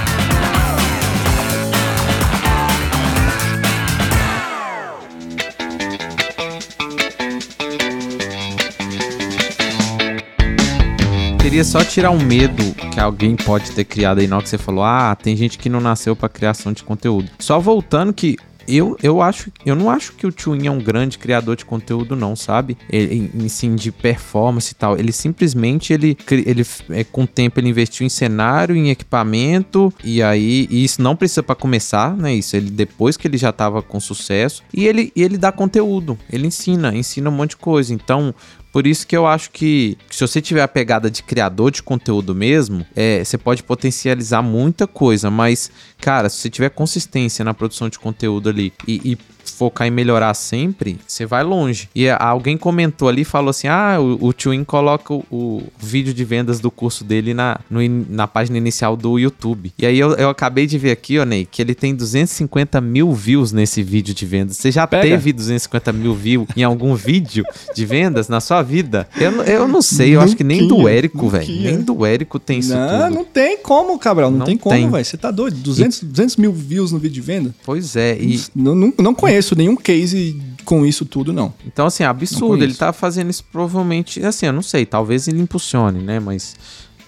[11.56, 14.84] Queria só tirar um medo que alguém pode ter criado aí hora que você falou:
[14.84, 17.30] ah, tem gente que não nasceu para criação de conteúdo.
[17.38, 18.36] Só voltando que
[18.68, 22.14] eu, eu acho, eu não acho que o Twin é um grande criador de conteúdo
[22.14, 22.76] não, sabe?
[22.90, 24.98] Ele, em, sim, de performance e tal.
[24.98, 30.22] Ele simplesmente ele, ele é, com o tempo ele investiu em cenário, em equipamento e
[30.22, 32.34] aí e isso não precisa para começar, né?
[32.34, 36.18] Isso ele depois que ele já tava com sucesso e ele e ele dá conteúdo.
[36.30, 37.94] Ele ensina, ensina um monte de coisa.
[37.94, 38.34] Então,
[38.76, 41.82] por isso que eu acho que, que, se você tiver a pegada de criador de
[41.82, 47.54] conteúdo mesmo, é, você pode potencializar muita coisa, mas, cara, se você tiver consistência na
[47.54, 49.18] produção de conteúdo ali e, e
[49.52, 51.88] focar em melhorar sempre, você vai longe.
[51.94, 56.24] E alguém comentou ali, falou assim: ah, o, o Twin coloca o, o, vídeo de
[56.24, 59.72] vendas do curso dele na, no, na página inicial do YouTube.
[59.78, 63.12] E aí eu, eu acabei de ver aqui, ó, Ney, que ele tem 250 mil
[63.12, 64.56] views nesse vídeo de vendas.
[64.56, 65.02] Você já Pega.
[65.02, 69.08] teve 250 mil views em algum vídeo de vendas na sua vida.
[69.16, 71.46] Eu, eu não sei, eu acho que nem do Érico, velho.
[71.46, 73.14] Nem do Érico tem isso não, tudo.
[73.14, 74.30] Não tem como, Cabral.
[74.30, 75.04] Não, não tem como, velho.
[75.04, 75.56] Você tá doido.
[75.56, 76.06] 200, e...
[76.06, 77.54] 200 mil views no vídeo de venda?
[77.64, 78.16] Pois é.
[78.18, 78.42] E...
[78.54, 81.54] Não, não, não conheço nenhum case com isso tudo, não.
[81.66, 82.62] Então, assim, absurdo.
[82.62, 84.24] Ele tá fazendo isso provavelmente.
[84.24, 84.84] Assim, eu não sei.
[84.84, 86.18] Talvez ele impulsione, né?
[86.18, 86.56] Mas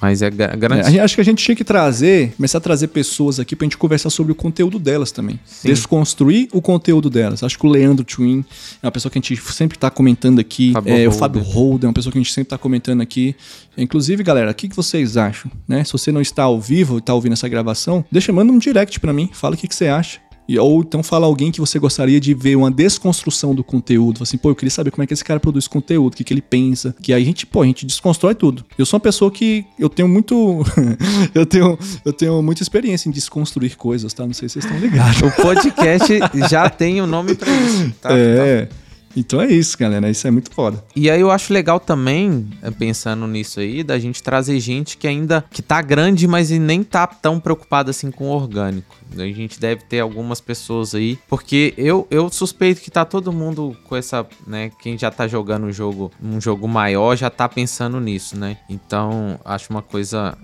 [0.01, 0.96] mas é garantido.
[0.96, 3.76] É, acho que a gente tinha que trazer, começar a trazer pessoas aqui pra gente
[3.76, 5.38] conversar sobre o conteúdo delas também.
[5.44, 5.68] Sim.
[5.68, 7.42] Desconstruir o conteúdo delas.
[7.42, 8.44] Acho que o Leandro Twin
[8.82, 10.72] é uma pessoa que a gente sempre tá comentando aqui.
[10.72, 13.34] Fábio é, o Fábio Holden é uma pessoa que a gente sempre tá comentando aqui.
[13.76, 15.51] Inclusive, galera, o que, que vocês acham?
[15.66, 15.84] Né?
[15.84, 18.99] Se você não está ao vivo e tá ouvindo essa gravação, deixa, manda um direct
[19.01, 19.30] para mim.
[19.32, 20.20] Fala o que, que você acha.
[20.49, 24.22] E, ou então fala alguém que você gostaria de ver uma desconstrução do conteúdo.
[24.22, 26.32] Assim, pô, eu queria saber como é que esse cara produz conteúdo, o que, que
[26.32, 26.94] ele pensa.
[27.03, 28.64] Que aí a gente, pô, a gente desconstrói tudo.
[28.78, 30.64] Eu sou uma pessoa que eu tenho muito.
[31.34, 34.26] eu, tenho, eu tenho muita experiência em desconstruir coisas, tá?
[34.26, 35.20] Não sei se vocês estão ligados.
[35.20, 36.18] o podcast
[36.49, 37.92] já tem o um nome pra isso.
[38.01, 38.11] Tá?
[38.12, 38.66] É.
[38.66, 38.88] Tá.
[39.17, 40.09] Então é isso, galera.
[40.09, 40.83] Isso é muito foda.
[40.95, 45.07] E aí eu acho legal também, eh, pensando nisso aí, da gente trazer gente que
[45.07, 48.97] ainda que tá grande, mas nem tá tão preocupada assim com o orgânico.
[49.17, 53.77] A gente deve ter algumas pessoas aí, porque eu, eu suspeito que tá todo mundo
[53.85, 57.99] com essa, né, quem já tá jogando um jogo, um jogo maior já tá pensando
[58.01, 58.59] nisso, né?
[58.69, 60.37] Então, acho uma coisa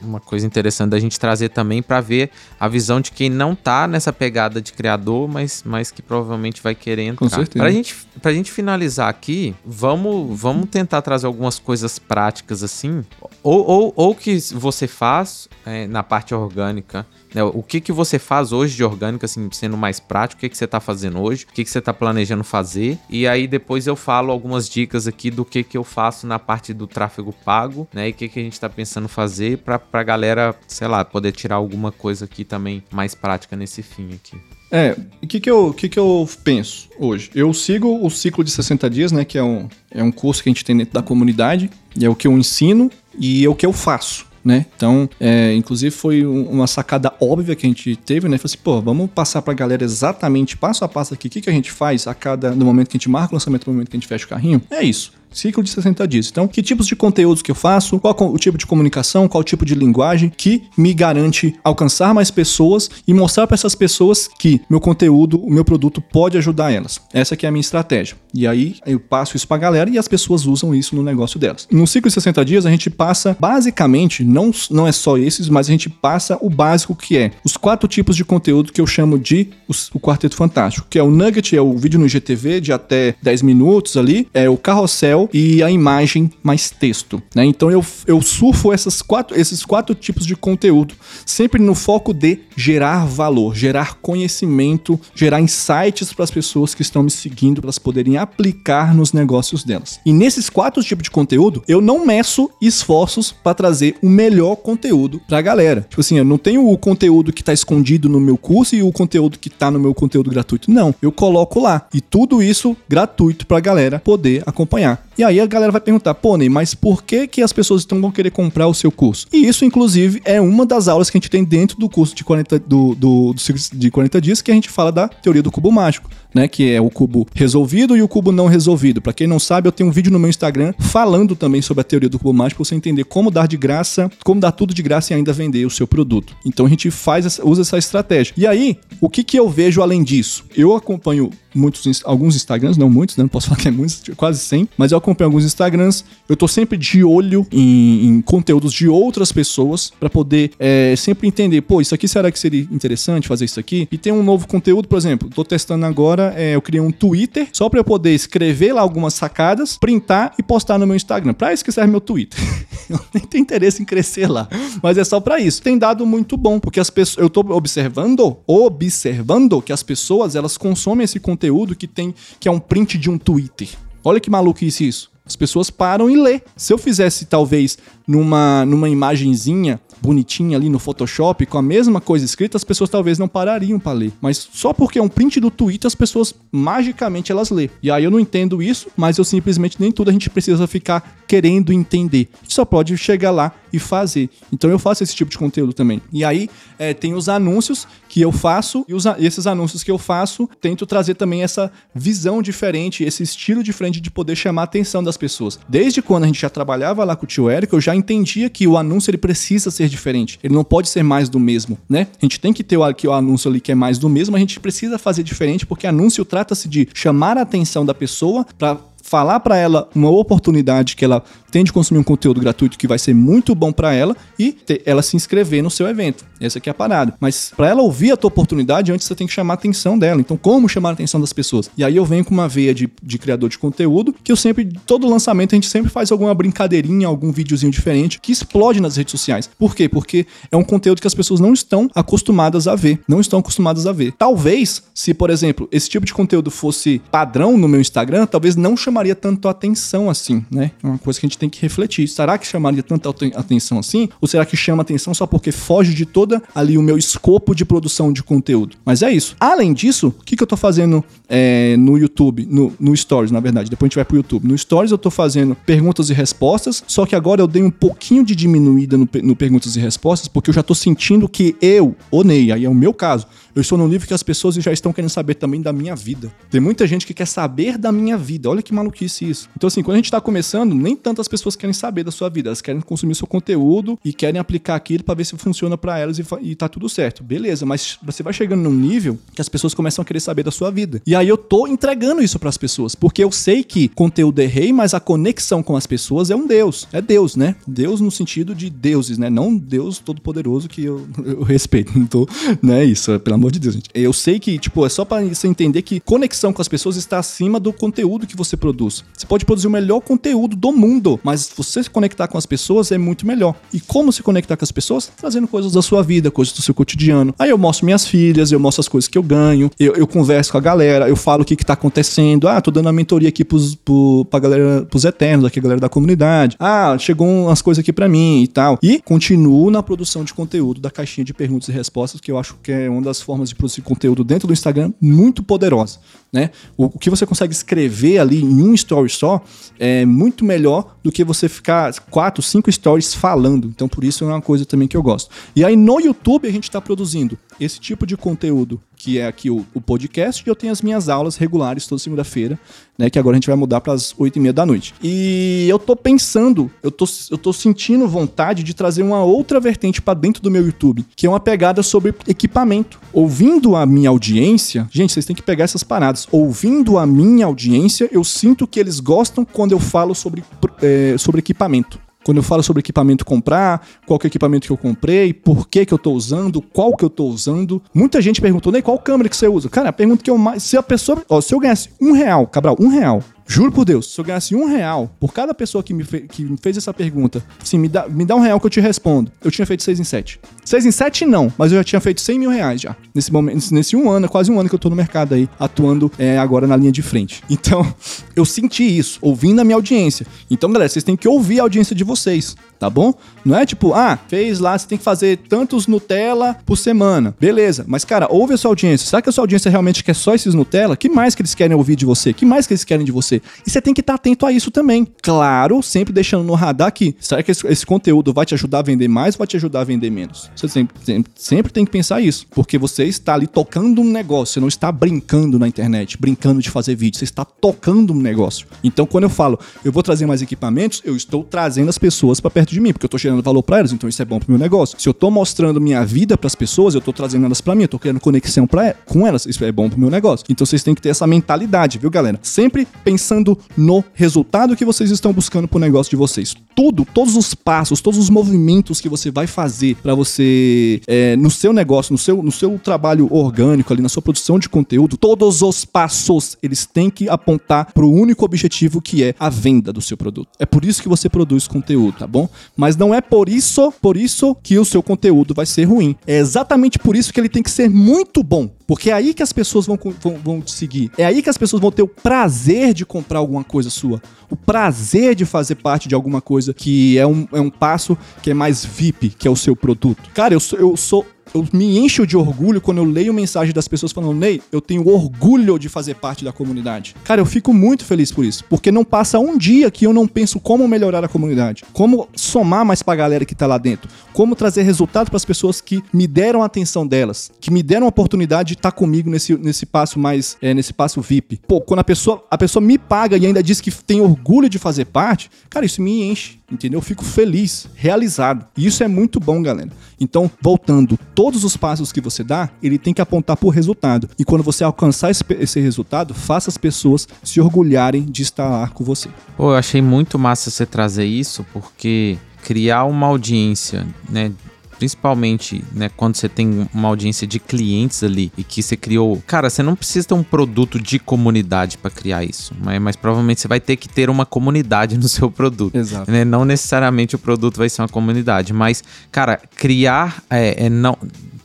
[0.00, 3.86] uma coisa interessante da gente trazer também para ver a visão de quem não tá
[3.86, 7.18] nessa pegada de criador, mas, mas que provavelmente vai querer entrar.
[7.18, 7.62] Com certeza.
[7.62, 13.04] Pra gente, pra gente finalizar aqui, vamos, vamos tentar trazer algumas coisas práticas assim,
[13.42, 17.42] ou, ou, ou que você faz é, na parte orgânica, né?
[17.42, 20.56] O que, que você faz hoje de orgânico, assim, sendo mais prático, o que, que
[20.56, 23.96] você está fazendo hoje, o que, que você está planejando fazer, e aí depois eu
[23.96, 28.08] falo algumas dicas aqui do que, que eu faço na parte do tráfego pago, né,
[28.08, 31.32] e o que, que a gente está pensando fazer para a galera, sei lá, poder
[31.32, 34.36] tirar alguma coisa aqui também mais prática nesse fim aqui.
[34.70, 37.30] É, o que que eu, que que eu penso hoje?
[37.34, 40.48] Eu sigo o ciclo de 60 dias, né, que é um, é um curso que
[40.48, 43.54] a gente tem dentro da comunidade, e é o que eu ensino e é o
[43.54, 44.64] que eu faço né?
[44.76, 48.38] Então, é, inclusive foi uma sacada óbvia que a gente teve, né?
[48.38, 51.50] Falei assim, pô, vamos passar pra galera exatamente passo a passo aqui, o que, que
[51.50, 53.90] a gente faz a cada, no momento que a gente marca o lançamento, no momento
[53.90, 54.62] que a gente fecha o carrinho.
[54.70, 55.12] É isso.
[55.30, 56.28] Ciclo de 60 dias.
[56.30, 59.44] Então, que tipos de conteúdos que eu faço, qual o tipo de comunicação, qual o
[59.44, 64.60] tipo de linguagem que me garante alcançar mais pessoas e mostrar para essas pessoas que
[64.68, 67.00] meu conteúdo, o meu produto pode ajudar elas.
[67.12, 68.16] Essa que é a minha estratégia.
[68.34, 71.66] E aí eu passo isso pra galera e as pessoas usam isso no negócio delas.
[71.70, 75.68] No ciclo de 60 dias a gente passa basicamente, não, não é só esses, mas
[75.68, 79.18] a gente passa o básico que é os quatro tipos de conteúdo que eu chamo
[79.18, 82.72] de os, o Quarteto Fantástico, que é o Nugget, é o vídeo no IGTV de
[82.72, 87.22] até 10 minutos ali, é o carrossel e a imagem mais texto.
[87.34, 87.46] Né?
[87.46, 90.94] Então eu, eu surfo essas quatro, esses quatro tipos de conteúdo,
[91.24, 97.02] sempre no foco de gerar valor, gerar conhecimento, gerar insights para as pessoas que estão
[97.02, 99.98] me seguindo, para elas poderem aplicar nos negócios delas.
[100.04, 105.20] E nesses quatro tipos de conteúdo, eu não meço esforços para trazer o melhor conteúdo
[105.26, 105.86] para a galera.
[105.88, 108.92] Tipo assim, eu não tenho o conteúdo que está escondido no meu curso e o
[108.92, 110.70] conteúdo que está no meu conteúdo gratuito.
[110.70, 111.86] Não, eu coloco lá.
[111.92, 115.07] E tudo isso gratuito para a galera poder acompanhar.
[115.18, 118.00] E aí a galera vai perguntar, pô, Ney, mas por que, que as pessoas estão
[118.00, 119.26] vão querer comprar o seu curso?
[119.32, 122.22] E isso, inclusive, é uma das aulas que a gente tem dentro do curso de
[122.22, 123.34] 40, do, do, do
[123.72, 126.48] de 40 dias, que a gente fala da teoria do cubo mágico né?
[126.48, 129.00] Que é o cubo resolvido e o cubo não resolvido.
[129.00, 131.84] Para quem não sabe, eu tenho um vídeo no meu Instagram falando também sobre a
[131.84, 134.82] teoria do cubo mágico para você entender como dar de graça, como dar tudo de
[134.82, 136.36] graça e ainda vender o seu produto.
[136.44, 138.34] Então a gente faz usa essa estratégia.
[138.36, 140.44] E aí, o que que eu vejo além disso?
[140.56, 143.24] Eu acompanho muitos alguns Instagrams, não muitos, né?
[143.24, 146.04] Não posso falar que é muitos, quase 100, mas eu acompanho alguns Instagrams.
[146.28, 151.26] Eu tô sempre de olho em, em conteúdos de outras pessoas para poder é, sempre
[151.26, 153.88] entender, pô, isso aqui será que seria interessante fazer isso aqui?
[153.90, 156.90] E tem um novo conteúdo, por exemplo, tô testando agora agora é, eu criei um
[156.90, 161.32] Twitter só para eu poder escrever lá algumas sacadas, printar e postar no meu Instagram.
[161.32, 162.38] Para isso que serve meu Twitter.
[162.90, 164.48] eu nem tenho interesse em crescer lá,
[164.82, 165.62] mas é só para isso.
[165.62, 170.56] Tem dado muito bom, porque as pessoas, eu tô observando, observando que as pessoas elas
[170.56, 173.68] consomem esse conteúdo que tem que é um print de um Twitter.
[174.04, 175.10] Olha que maluquice isso.
[175.24, 176.40] As pessoas param e lê.
[176.56, 177.76] Se eu fizesse talvez
[178.08, 183.18] numa numa imagenzinha bonitinha ali no Photoshop, com a mesma coisa escrita, as pessoas talvez
[183.18, 184.12] não parariam para ler.
[184.20, 187.68] Mas só porque é um print do Twitter, as pessoas magicamente elas lê.
[187.82, 191.18] E aí eu não entendo isso, mas eu simplesmente nem tudo a gente precisa ficar
[191.26, 192.28] querendo entender.
[192.34, 194.30] A gente só pode chegar lá e fazer.
[194.52, 196.00] Então eu faço esse tipo de conteúdo também.
[196.12, 196.48] E aí
[196.78, 200.86] é, tem os anúncios que eu faço, e os, esses anúncios que eu faço, tento
[200.86, 205.58] trazer também essa visão diferente, esse estilo diferente de poder chamar a atenção das pessoas.
[205.68, 208.66] Desde quando a gente já trabalhava lá com o tio Eric, eu já entendia que
[208.66, 210.38] o anúncio ele precisa ser diferente.
[210.42, 212.06] Ele não pode ser mais do mesmo, né?
[212.20, 214.38] A gente tem que ter aqui, o anúncio ali que é mais do mesmo, a
[214.38, 218.78] gente precisa fazer diferente, porque anúncio trata-se de chamar a atenção da pessoa para
[219.08, 222.98] falar para ela uma oportunidade que ela tem de consumir um conteúdo gratuito que vai
[222.98, 226.24] ser muito bom para ela e ter, ela se inscrever no seu evento.
[226.40, 227.14] Essa aqui é a parada.
[227.20, 230.20] Mas para ela ouvir a tua oportunidade, antes você tem que chamar a atenção dela.
[230.20, 231.70] Então, como chamar a atenção das pessoas?
[231.76, 234.68] E aí eu venho com uma veia de, de criador de conteúdo que eu sempre,
[234.86, 239.10] todo lançamento, a gente sempre faz alguma brincadeirinha, algum videozinho diferente que explode nas redes
[239.10, 239.50] sociais.
[239.58, 239.88] Por quê?
[239.88, 243.00] Porque é um conteúdo que as pessoas não estão acostumadas a ver.
[243.08, 244.12] Não estão acostumadas a ver.
[244.12, 248.76] Talvez, se, por exemplo, esse tipo de conteúdo fosse padrão no meu Instagram, talvez não
[248.76, 250.72] chamaria tanto atenção assim, né?
[250.82, 252.08] É uma coisa que a gente tem que refletir.
[252.08, 254.08] Será que chamaria tanta atenção assim?
[254.20, 257.64] Ou será que chama atenção só porque foge de toda ali o meu escopo de
[257.64, 258.76] produção de conteúdo?
[258.84, 259.36] Mas é isso.
[259.38, 263.40] Além disso, o que, que eu tô fazendo é, no YouTube, no, no Stories, na
[263.40, 263.70] verdade?
[263.70, 264.46] Depois a gente vai pro YouTube.
[264.46, 268.24] No Stories eu tô fazendo perguntas e respostas, só que agora eu dei um pouquinho
[268.24, 272.22] de diminuída no, no perguntas e respostas, porque eu já tô sentindo que eu, o
[272.22, 274.92] Ney, aí é o meu caso, eu estou num nível que as pessoas já estão
[274.92, 276.32] querendo saber também da minha vida.
[276.50, 278.48] Tem muita gente que quer saber da minha vida.
[278.48, 279.48] Olha que maluquice isso.
[279.56, 282.48] Então, assim, quando a gente está começando, nem tantas pessoas querem saber da sua vida.
[282.48, 286.18] Elas querem consumir seu conteúdo e querem aplicar aquilo para ver se funciona para elas
[286.18, 287.22] e, e tá tudo certo.
[287.22, 290.50] Beleza, mas você vai chegando num nível que as pessoas começam a querer saber da
[290.50, 291.00] sua vida.
[291.06, 294.46] E aí eu tô entregando isso para as pessoas, porque eu sei que conteúdo é
[294.46, 296.86] rei, mas a conexão com as pessoas é um Deus.
[296.92, 297.56] É Deus, né?
[297.66, 299.30] Deus no sentido de deuses, né?
[299.30, 301.98] Não Deus todo-poderoso que eu, eu respeito.
[301.98, 302.28] Não tô,
[302.62, 302.84] né?
[302.84, 303.88] Isso, pelo amor de Deus, gente.
[303.94, 307.18] Eu sei que, tipo, é só para você entender que conexão com as pessoas está
[307.18, 309.04] acima do conteúdo que você produz.
[309.16, 312.92] Você pode produzir o melhor conteúdo do mundo, mas você se conectar com as pessoas
[312.92, 313.54] é muito melhor.
[313.72, 315.10] E como se conectar com as pessoas?
[315.16, 317.34] Trazendo coisas da sua vida, coisas do seu cotidiano.
[317.38, 320.52] Aí eu mostro minhas filhas, eu mostro as coisas que eu ganho, eu, eu converso
[320.52, 322.48] com a galera, eu falo o que, que tá acontecendo.
[322.48, 325.80] Ah, tô dando a mentoria aqui pros, pro, pra galera, pros eternos, aqui, a galera
[325.80, 326.56] da comunidade.
[326.58, 328.78] Ah, chegou umas coisas aqui para mim e tal.
[328.82, 332.56] E continuo na produção de conteúdo da caixinha de perguntas e respostas, que eu acho
[332.62, 335.98] que é uma das formas de produzir conteúdo dentro do Instagram muito poderosa.
[336.32, 336.50] Né?
[336.78, 339.44] O, o, que você consegue escrever ali em um story só
[339.78, 343.68] é muito melhor do que você ficar quatro, cinco stories falando.
[343.68, 345.30] Então, por isso é uma coisa também que eu gosto.
[345.54, 349.48] E aí no YouTube a gente está produzindo esse tipo de conteúdo que é aqui
[349.48, 352.58] o, o, podcast, e eu tenho as minhas aulas regulares toda segunda-feira,
[352.98, 353.08] né?
[353.08, 354.92] Que agora a gente vai mudar para as oito e meia da noite.
[355.00, 360.02] E eu tô pensando, eu tô, eu tô sentindo vontade de trazer uma outra vertente
[360.02, 362.98] para dentro do meu YouTube, que é uma pegada sobre equipamento.
[363.12, 366.26] Ouvindo a minha audiência, gente, vocês têm que pegar essas paradas.
[366.32, 370.42] Ouvindo a minha audiência, eu sinto que eles gostam quando eu falo sobre,
[370.82, 372.00] é, sobre equipamento.
[372.28, 375.66] Quando eu falo sobre equipamento comprar, qual que é o equipamento que eu comprei, por
[375.66, 377.82] que que eu tô usando, qual que eu tô usando.
[377.94, 379.70] Muita gente perguntou, né, qual câmera que você usa?
[379.70, 380.62] Cara, a pergunta que eu mais...
[380.62, 381.24] Se a pessoa...
[381.26, 384.54] Ó, se eu ganhasse um real, Cabral, um real Juro por Deus, se eu ganhasse
[384.54, 388.06] um real por cada pessoa que me, que me fez essa pergunta, assim, me dá,
[388.06, 390.38] me dá um real que eu te respondo, eu tinha feito seis em sete.
[390.62, 392.94] Seis em sete não, mas eu já tinha feito cem mil reais já.
[393.14, 396.12] Nesse momento, nesse um ano, quase um ano que eu tô no mercado aí, atuando
[396.18, 397.42] é, agora na linha de frente.
[397.58, 397.92] Então,
[398.36, 400.24] eu senti isso, ouvindo a minha audiência.
[400.48, 403.12] Então, galera, vocês têm que ouvir a audiência de vocês tá bom?
[403.44, 407.34] Não é tipo, ah, fez lá, você tem que fazer tantos Nutella por semana.
[407.40, 409.08] Beleza, mas cara, ouve a sua audiência.
[409.08, 410.96] Será que a sua audiência realmente quer só esses Nutella?
[410.96, 412.32] que mais que eles querem ouvir de você?
[412.32, 413.42] que mais que eles querem de você?
[413.66, 415.06] E você tem que estar tá atento a isso também.
[415.22, 418.82] Claro, sempre deixando no radar que, será que esse, esse, conteúdo vai te ajudar a
[418.82, 420.50] vender mais ou vai te ajudar a vender menos?
[420.54, 424.54] Você sempre, sempre, sempre tem que pensar isso, porque você está ali tocando um negócio,
[424.54, 428.66] você não está brincando na internet, brincando de fazer vídeo, você está tocando um negócio.
[428.82, 432.50] Então, quando eu falo, eu vou trazer mais equipamentos, eu estou trazendo as pessoas para
[432.50, 434.38] perto perto de mim, porque eu tô gerando valor para elas, então isso é bom
[434.38, 435.00] pro meu negócio.
[435.00, 437.82] Se eu tô mostrando minha vida para as pessoas, eu tô trazendo elas para mim,
[437.82, 438.68] eu tô criando conexão
[439.06, 440.44] com elas, isso é bom pro meu negócio.
[440.48, 442.38] Então vocês têm que ter essa mentalidade, viu, galera?
[442.42, 446.54] Sempre pensando no resultado que vocês estão buscando pro negócio de vocês.
[446.74, 451.50] Tudo, todos os passos, todos os movimentos que você vai fazer para você é, no
[451.50, 455.62] seu negócio, no seu, no seu trabalho orgânico ali, na sua produção de conteúdo, todos
[455.62, 460.16] os passos eles têm que apontar pro único objetivo que é a venda do seu
[460.16, 460.50] produto.
[460.58, 462.48] É por isso que você produz conteúdo, tá bom?
[462.76, 466.16] Mas não é por isso, por isso que o seu conteúdo vai ser ruim.
[466.26, 468.70] É exatamente por isso que ele tem que ser muito bom.
[468.88, 471.12] Porque é aí que as pessoas vão, vão, vão te seguir.
[471.18, 474.22] É aí que as pessoas vão ter o prazer de comprar alguma coisa sua.
[474.48, 478.50] O prazer de fazer parte de alguma coisa que é um, é um passo que
[478.50, 480.30] é mais VIP, que é o seu produto.
[480.32, 483.88] Cara, eu sou, eu sou eu me encho de orgulho quando eu leio mensagem das
[483.88, 487.14] pessoas falando, Ney, eu tenho orgulho de fazer parte da comunidade.
[487.24, 490.26] Cara, eu fico muito feliz por isso, porque não passa um dia que eu não
[490.26, 494.54] penso como melhorar a comunidade, como somar mais pra galera que tá lá dentro, como
[494.54, 498.08] trazer resultado para as pessoas que me deram a atenção delas, que me deram a
[498.08, 501.60] oportunidade de tá comigo nesse, nesse passo mais, é, nesse passo VIP.
[501.66, 504.78] Pô, quando a pessoa, a pessoa me paga e ainda diz que tem orgulho de
[504.78, 506.98] fazer parte, cara, isso me enche, entendeu?
[506.98, 508.66] Eu fico feliz, realizado.
[508.76, 509.90] E isso é muito bom, galera.
[510.20, 514.28] Então, voltando, todos os passos que você dá, ele tem que apontar por resultado.
[514.38, 518.88] E quando você alcançar esse, esse resultado, faça as pessoas se orgulharem de estar lá
[518.88, 519.28] com você.
[519.56, 524.52] Pô, eu achei muito massa você trazer isso, porque criar uma audiência, né,
[524.98, 529.70] principalmente, né, quando você tem uma audiência de clientes ali e que você criou, cara,
[529.70, 533.68] você não precisa ter um produto de comunidade para criar isso, mas, mas, provavelmente você
[533.68, 535.94] vai ter que ter uma comunidade no seu produto.
[535.94, 536.30] Exato.
[536.30, 536.44] Né?
[536.44, 541.16] Não necessariamente o produto vai ser uma comunidade, mas, cara, criar é, é não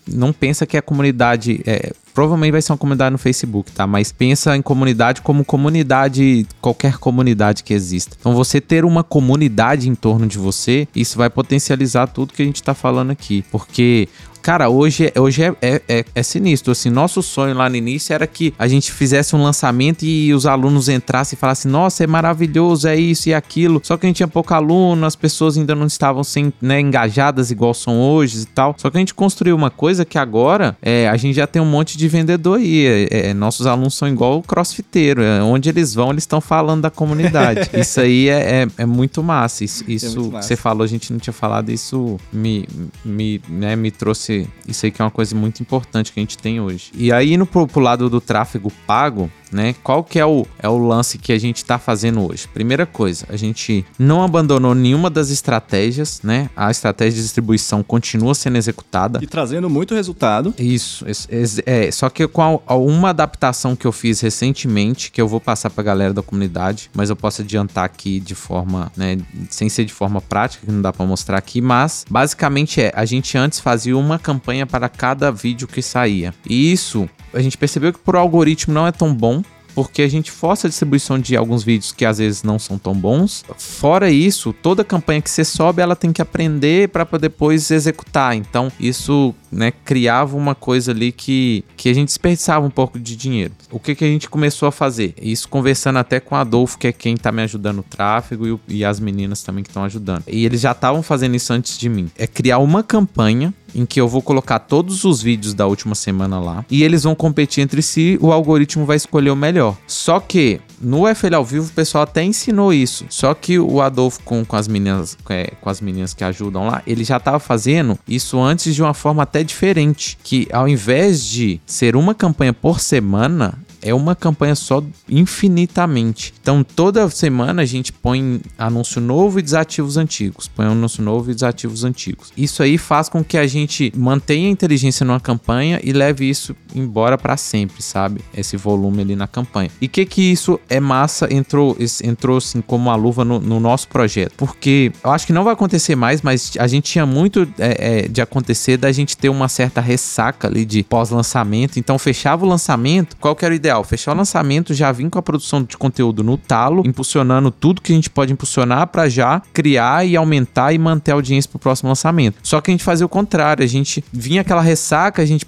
[0.08, 3.88] não pensa que a comunidade é, provavelmente vai ser uma comunidade no Facebook, tá?
[3.88, 8.16] Mas pensa em comunidade como comunidade, qualquer comunidade que exista.
[8.20, 12.46] Então você ter uma comunidade em torno de você, isso vai potencializar tudo que a
[12.46, 14.08] gente tá falando aqui, porque
[14.44, 16.74] Cara, hoje, hoje é, é, é, é, sinistro.
[16.74, 20.46] Assim, nosso sonho lá no início era que a gente fizesse um lançamento e os
[20.46, 23.80] alunos entrassem e falassem: Nossa, é maravilhoso, é isso e aquilo.
[23.82, 27.52] Só que a gente tinha pouco aluno, as pessoas ainda não estavam sem, né, engajadas
[27.52, 28.76] igual são hoje e tal.
[28.78, 31.66] Só que a gente construiu uma coisa que agora é, a gente já tem um
[31.66, 32.86] monte de vendedor aí.
[32.86, 35.24] É, é nossos alunos são igual o crossfiteiro.
[35.24, 37.70] É, onde eles vão, eles estão falando da comunidade.
[37.80, 39.64] isso aí é, é, muito massa.
[39.64, 40.40] Isso, isso muito massa.
[40.40, 42.68] que você falou, a gente não tinha falado, isso me,
[43.06, 44.33] me, né, me trouxe
[44.68, 46.92] isso aí que é uma coisa muito importante que a gente tem hoje.
[46.94, 49.76] E aí, indo pro, pro lado do tráfego pago, né?
[49.84, 52.48] Qual que é o, é o lance que a gente está fazendo hoje?
[52.48, 56.50] Primeira coisa, a gente não abandonou nenhuma das estratégias, né?
[56.56, 59.20] A estratégia de distribuição continua sendo executada.
[59.22, 60.54] E trazendo muito resultado.
[60.58, 65.28] Isso, é, é só que com a, uma adaptação que eu fiz recentemente, que eu
[65.28, 69.18] vou passar para a galera da comunidade, mas eu posso adiantar aqui de forma, né,
[69.50, 73.06] sem ser de forma prática, que não dá para mostrar aqui, mas basicamente é, a
[73.06, 76.34] gente antes fazia uma campanha para cada vídeo que saía.
[76.48, 80.32] E isso a gente percebeu que por algoritmo não é tão bom porque a gente
[80.32, 83.44] força a distribuição de alguns vídeos que às vezes não são tão bons.
[83.58, 88.36] Fora isso, toda campanha que você sobe, ela tem que aprender para depois executar.
[88.36, 93.16] Então, isso né, criava uma coisa ali que, que a gente desperdiçava um pouco de
[93.16, 93.54] dinheiro.
[93.72, 95.14] O que, que a gente começou a fazer?
[95.22, 98.80] Isso conversando até com a Adolfo, que é quem tá me ajudando no tráfego, e,
[98.80, 100.24] e as meninas também que estão ajudando.
[100.28, 102.10] E eles já estavam fazendo isso antes de mim.
[102.18, 106.40] É criar uma campanha em que eu vou colocar todos os vídeos da última semana
[106.40, 109.78] lá e eles vão competir entre si, o algoritmo vai escolher o melhor.
[109.88, 113.06] Só que no FL ao vivo o pessoal até ensinou isso.
[113.10, 116.82] Só que o Adolfo com, com as meninas é, com as meninas que ajudam lá,
[116.86, 121.60] ele já estava fazendo isso antes de uma forma até diferente, que ao invés de
[121.66, 126.34] ser uma campanha por semana, é uma campanha só infinitamente.
[126.42, 130.48] Então toda semana a gente põe anúncio novo e desativa os antigos.
[130.48, 132.32] Põe anúncio novo e desativa os antigos.
[132.36, 136.56] Isso aí faz com que a gente mantenha a inteligência numa campanha e leve isso
[136.74, 138.22] embora para sempre, sabe?
[138.36, 139.70] Esse volume ali na campanha.
[139.82, 143.88] E que que isso é massa entrou entrou assim como uma luva no, no nosso
[143.88, 144.34] projeto?
[144.38, 148.08] Porque eu acho que não vai acontecer mais, mas a gente tinha muito é, é,
[148.08, 151.78] de acontecer da gente ter uma certa ressaca ali de pós-lançamento.
[151.78, 153.73] Então fechava o lançamento, qual que era o ideal?
[153.74, 157.82] Ideal, fechar o lançamento, já vir com a produção de conteúdo no talo, impulsionando tudo
[157.82, 161.60] que a gente pode impulsionar para já criar e aumentar e manter a audiência pro
[161.60, 162.38] próximo lançamento.
[162.44, 165.46] Só que a gente fazia o contrário, a gente vinha aquela ressaca, a gente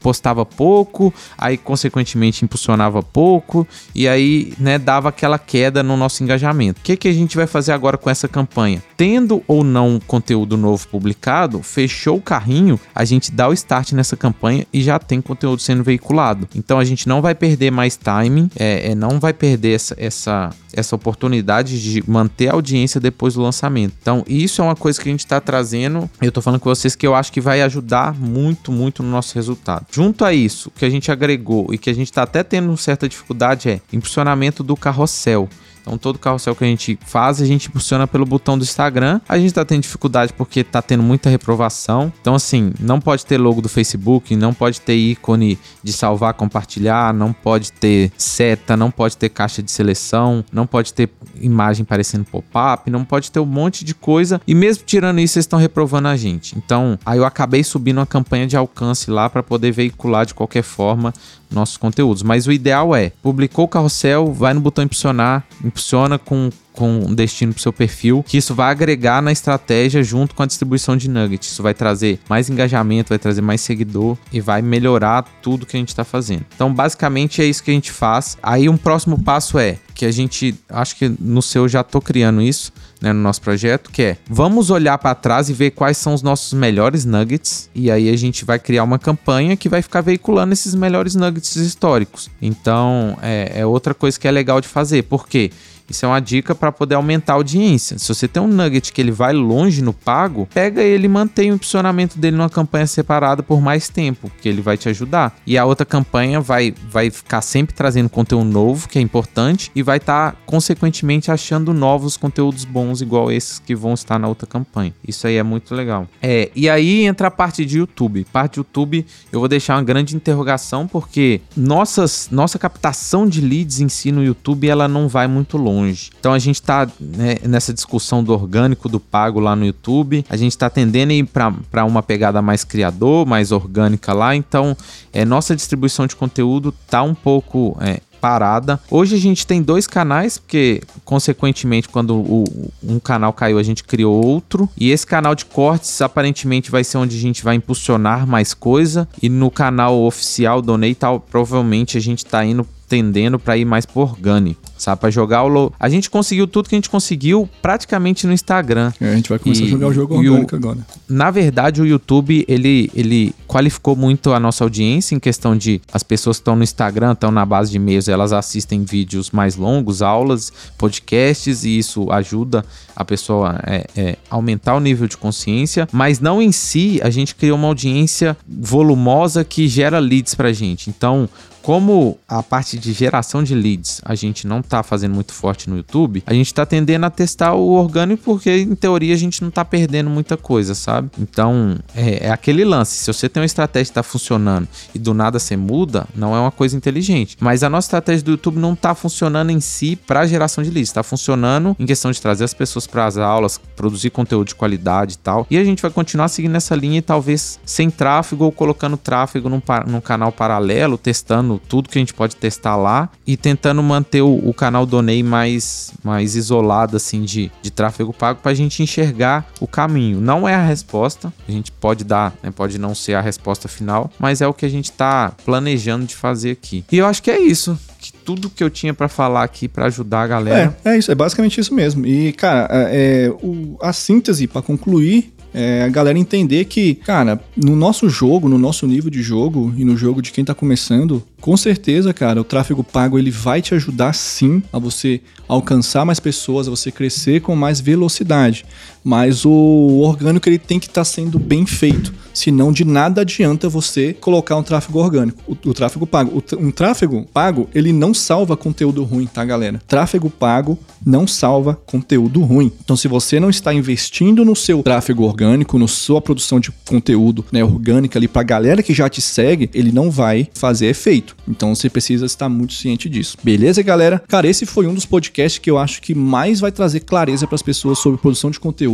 [0.00, 6.80] postava pouco, aí consequentemente impulsionava pouco e aí, né, dava aquela queda no nosso engajamento.
[6.80, 8.82] O que que a gente vai fazer agora com essa campanha?
[8.96, 14.16] Tendo ou não conteúdo novo publicado, fechou o carrinho, a gente dá o start nessa
[14.16, 16.48] campanha e já tem conteúdo sendo veiculado.
[16.54, 19.96] Então a gente não vai perder perder mais timing, é, é, não vai perder essa,
[19.98, 23.94] essa, essa oportunidade de manter a audiência depois do lançamento.
[24.00, 26.08] Então, isso é uma coisa que a gente está trazendo.
[26.22, 29.34] Eu tô falando com vocês que eu acho que vai ajudar muito, muito no nosso
[29.34, 29.86] resultado.
[29.90, 33.08] Junto a isso, que a gente agregou e que a gente está até tendo certa
[33.08, 35.48] dificuldade é impulsionamento do carrossel.
[35.80, 39.20] Então todo carrossel que a gente faz, a gente impulsiona pelo botão do Instagram.
[39.28, 42.12] A gente tá tendo dificuldade porque tá tendo muita reprovação.
[42.20, 47.12] Então assim, não pode ter logo do Facebook, não pode ter ícone de salvar, compartilhar,
[47.14, 51.10] não pode ter seta, não pode ter caixa de seleção, não pode ter
[51.40, 54.40] imagem parecendo pop-up, não pode ter um monte de coisa.
[54.46, 56.56] E mesmo tirando isso, vocês estão reprovando a gente.
[56.56, 60.62] Então, aí eu acabei subindo uma campanha de alcance lá para poder veicular de qualquer
[60.62, 61.12] forma
[61.50, 62.22] nossos conteúdos.
[62.22, 65.44] Mas o ideal é, publicou o carrossel, vai no botão impulsionar,
[65.80, 66.50] impulsiona com
[66.80, 70.96] com destino pro seu perfil, que isso vai agregar na estratégia junto com a distribuição
[70.96, 71.52] de nuggets.
[71.52, 75.80] Isso vai trazer mais engajamento, vai trazer mais seguidor e vai melhorar tudo que a
[75.80, 76.46] gente está fazendo.
[76.54, 78.38] Então, basicamente é isso que a gente faz.
[78.42, 82.40] Aí um próximo passo é que a gente, acho que no seu já tô criando
[82.40, 86.14] isso, né, no nosso projeto, que é vamos olhar para trás e ver quais são
[86.14, 90.00] os nossos melhores nuggets e aí a gente vai criar uma campanha que vai ficar
[90.00, 92.30] veiculando esses melhores nuggets históricos.
[92.40, 95.50] Então é, é outra coisa que é legal de fazer, porque
[95.90, 97.98] isso é uma dica para poder aumentar a audiência.
[97.98, 101.50] Se você tem um nugget que ele vai longe no pago, pega ele e mantém
[101.50, 105.36] o impulsionamento dele numa campanha separada por mais tempo, que ele vai te ajudar.
[105.44, 109.82] E a outra campanha vai, vai ficar sempre trazendo conteúdo novo, que é importante, e
[109.82, 114.46] vai estar, tá, consequentemente, achando novos conteúdos bons, igual esses que vão estar na outra
[114.46, 114.94] campanha.
[115.06, 116.06] Isso aí é muito legal.
[116.22, 118.24] É, e aí entra a parte de YouTube.
[118.32, 123.80] Parte de YouTube, eu vou deixar uma grande interrogação, porque nossas, nossa captação de leads
[123.80, 126.10] em si no YouTube, ela não vai muito longe longe.
[126.18, 130.24] Então a gente está né, nessa discussão do orgânico, do pago lá no YouTube.
[130.28, 134.34] A gente está tendendo a ir para uma pegada mais criador, mais orgânica lá.
[134.34, 134.76] Então
[135.12, 138.78] é, nossa distribuição de conteúdo tá um pouco é, parada.
[138.90, 142.44] Hoje a gente tem dois canais, porque consequentemente quando o,
[142.82, 144.68] um canal caiu a gente criou outro.
[144.76, 149.08] E esse canal de cortes aparentemente vai ser onde a gente vai impulsionar mais coisa.
[149.22, 153.86] E no canal oficial Donei tal, provavelmente a gente tá indo tendendo para ir mais
[153.86, 155.00] por orgânico sabe?
[155.00, 155.48] Pra jogar o.
[155.48, 155.72] Lo...
[155.78, 158.92] A gente conseguiu tudo que a gente conseguiu praticamente no Instagram.
[159.00, 160.58] É, a gente vai começar e, a jogar o jogo orgânico o...
[160.58, 160.78] agora.
[161.08, 166.02] Na verdade, o YouTube, ele, ele qualificou muito a nossa audiência em questão de as
[166.02, 170.02] pessoas que estão no Instagram, estão na base de e-mails, elas assistem vídeos mais longos,
[170.02, 172.64] aulas, podcasts, e isso ajuda
[172.96, 177.10] a pessoa a é, é, aumentar o nível de consciência, mas não em si a
[177.10, 180.90] gente criou uma audiência volumosa que gera leads pra gente.
[180.90, 181.28] Então,
[181.62, 185.76] como a parte de geração de leads a gente não tá fazendo muito forte no
[185.76, 189.50] YouTube, a gente tá tendendo a testar o orgânico porque, em teoria, a gente não
[189.50, 191.10] tá perdendo muita coisa, sabe?
[191.18, 192.96] Então, é, é aquele lance.
[192.96, 196.40] Se você tem uma estratégia que tá funcionando e do nada você muda, não é
[196.40, 197.36] uma coisa inteligente.
[197.40, 200.92] Mas a nossa estratégia do YouTube não tá funcionando em si para geração de leads,
[200.92, 205.14] tá funcionando em questão de trazer as pessoas para as aulas, produzir conteúdo de qualidade
[205.14, 205.46] e tal.
[205.50, 209.48] E a gente vai continuar seguindo essa linha e talvez sem tráfego ou colocando tráfego
[209.48, 214.22] num, num canal paralelo, testando tudo que a gente pode testar lá e tentando manter
[214.22, 218.82] o, o canal Donei mais, mais isolado assim de, de tráfego pago para a gente
[218.82, 220.20] enxergar o caminho.
[220.20, 224.10] Não é a resposta, a gente pode dar, né, pode não ser a resposta final,
[224.18, 226.84] mas é o que a gente está planejando de fazer aqui.
[226.90, 229.84] E eu acho que é isso que tudo que eu tinha para falar aqui para
[229.86, 230.76] ajudar a galera.
[230.84, 232.06] É, é isso, é basicamente isso mesmo.
[232.06, 237.40] E, cara, é, é o, a síntese para concluir é a galera entender que, cara,
[237.56, 241.22] no nosso jogo, no nosso nível de jogo e no jogo de quem tá começando,
[241.40, 246.20] com certeza, cara, o tráfego pago ele vai te ajudar sim a você alcançar mais
[246.20, 248.64] pessoas, a você crescer com mais velocidade.
[249.02, 252.12] Mas o orgânico ele tem que estar tá sendo bem feito.
[252.32, 256.30] Senão de nada adianta você colocar um tráfego orgânico, o, o tráfego pago.
[256.38, 259.80] O, um tráfego pago, ele não salva conteúdo ruim, tá, galera?
[259.86, 262.70] Tráfego pago não salva conteúdo ruim.
[262.84, 267.44] Então, se você não está investindo no seu tráfego orgânico, na sua produção de conteúdo
[267.50, 271.36] né, orgânica ali pra galera que já te segue, ele não vai fazer efeito.
[271.48, 273.36] Então, você precisa estar muito ciente disso.
[273.42, 274.22] Beleza, galera?
[274.28, 277.56] Cara, esse foi um dos podcasts que eu acho que mais vai trazer clareza para
[277.56, 278.89] as pessoas sobre produção de conteúdo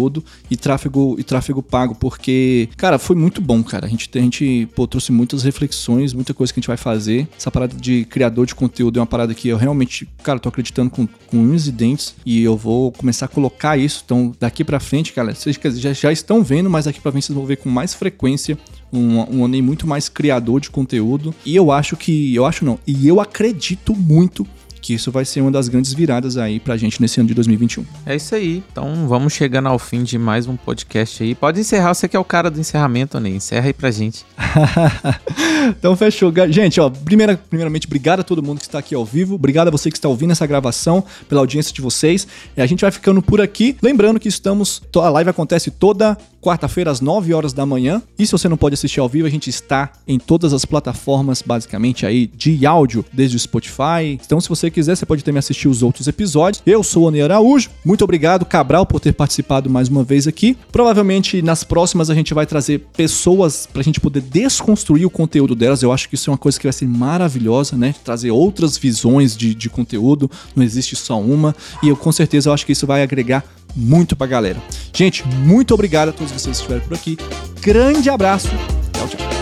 [0.51, 3.87] e tráfego e tráfego pago, porque, cara, foi muito bom, cara.
[3.87, 7.29] A gente, a gente pô, trouxe muitas reflexões, muita coisa que a gente vai fazer.
[7.37, 10.91] Essa parada de criador de conteúdo é uma parada que eu realmente, cara, tô acreditando
[10.91, 14.03] com, com unhas e dentes e eu vou começar a colocar isso.
[14.05, 17.37] Então, daqui para frente, cara, vocês já, já estão vendo, mas daqui para frente vocês
[17.37, 18.59] vão ver com mais frequência
[18.93, 21.35] um, um muito mais criador de conteúdo.
[21.45, 24.47] E eu acho que, eu acho não, e eu acredito muito
[24.87, 27.85] que isso vai ser uma das grandes viradas aí pra gente nesse ano de 2021.
[28.07, 28.63] É isso aí.
[28.71, 31.35] Então vamos chegando ao fim de mais um podcast aí.
[31.35, 33.35] Pode encerrar, você que é o cara do encerramento, Ney.
[33.35, 34.25] Encerra aí pra gente.
[35.77, 36.33] então fechou.
[36.51, 39.35] Gente, ó, primeira, primeiramente, obrigado a todo mundo que está aqui ao vivo.
[39.35, 42.25] Obrigado a você que está ouvindo essa gravação, pela audiência de vocês.
[42.57, 43.77] E a gente vai ficando por aqui.
[43.83, 44.81] Lembrando que estamos.
[44.95, 46.17] A live acontece toda
[46.47, 48.01] quarta-feira às 9 horas da manhã.
[48.17, 51.43] E se você não pode assistir ao vivo, a gente está em todas as plataformas,
[51.43, 54.17] basicamente, aí de áudio, desde o Spotify.
[54.25, 56.63] Então, se você quiser, você pode também assistir os outros episódios.
[56.65, 57.71] Eu sou o Onei Araújo.
[57.85, 60.57] Muito obrigado, Cabral, por ter participado mais uma vez aqui.
[60.71, 65.57] Provavelmente nas próximas a gente vai trazer pessoas para a gente poder desconstruir o conteúdo
[65.57, 65.83] delas.
[65.83, 67.93] Eu acho que isso é uma coisa que vai ser maravilhosa, né?
[68.05, 70.31] Trazer outras visões de, de conteúdo.
[70.55, 71.57] Não existe só uma.
[71.83, 73.45] E eu com certeza eu acho que isso vai agregar
[73.77, 74.61] muito pra galera.
[74.93, 77.19] Gente, muito obrigado a todos vocês que estiveram por aqui.
[77.61, 78.49] Grande abraço.
[78.93, 79.36] Tchau, tchau.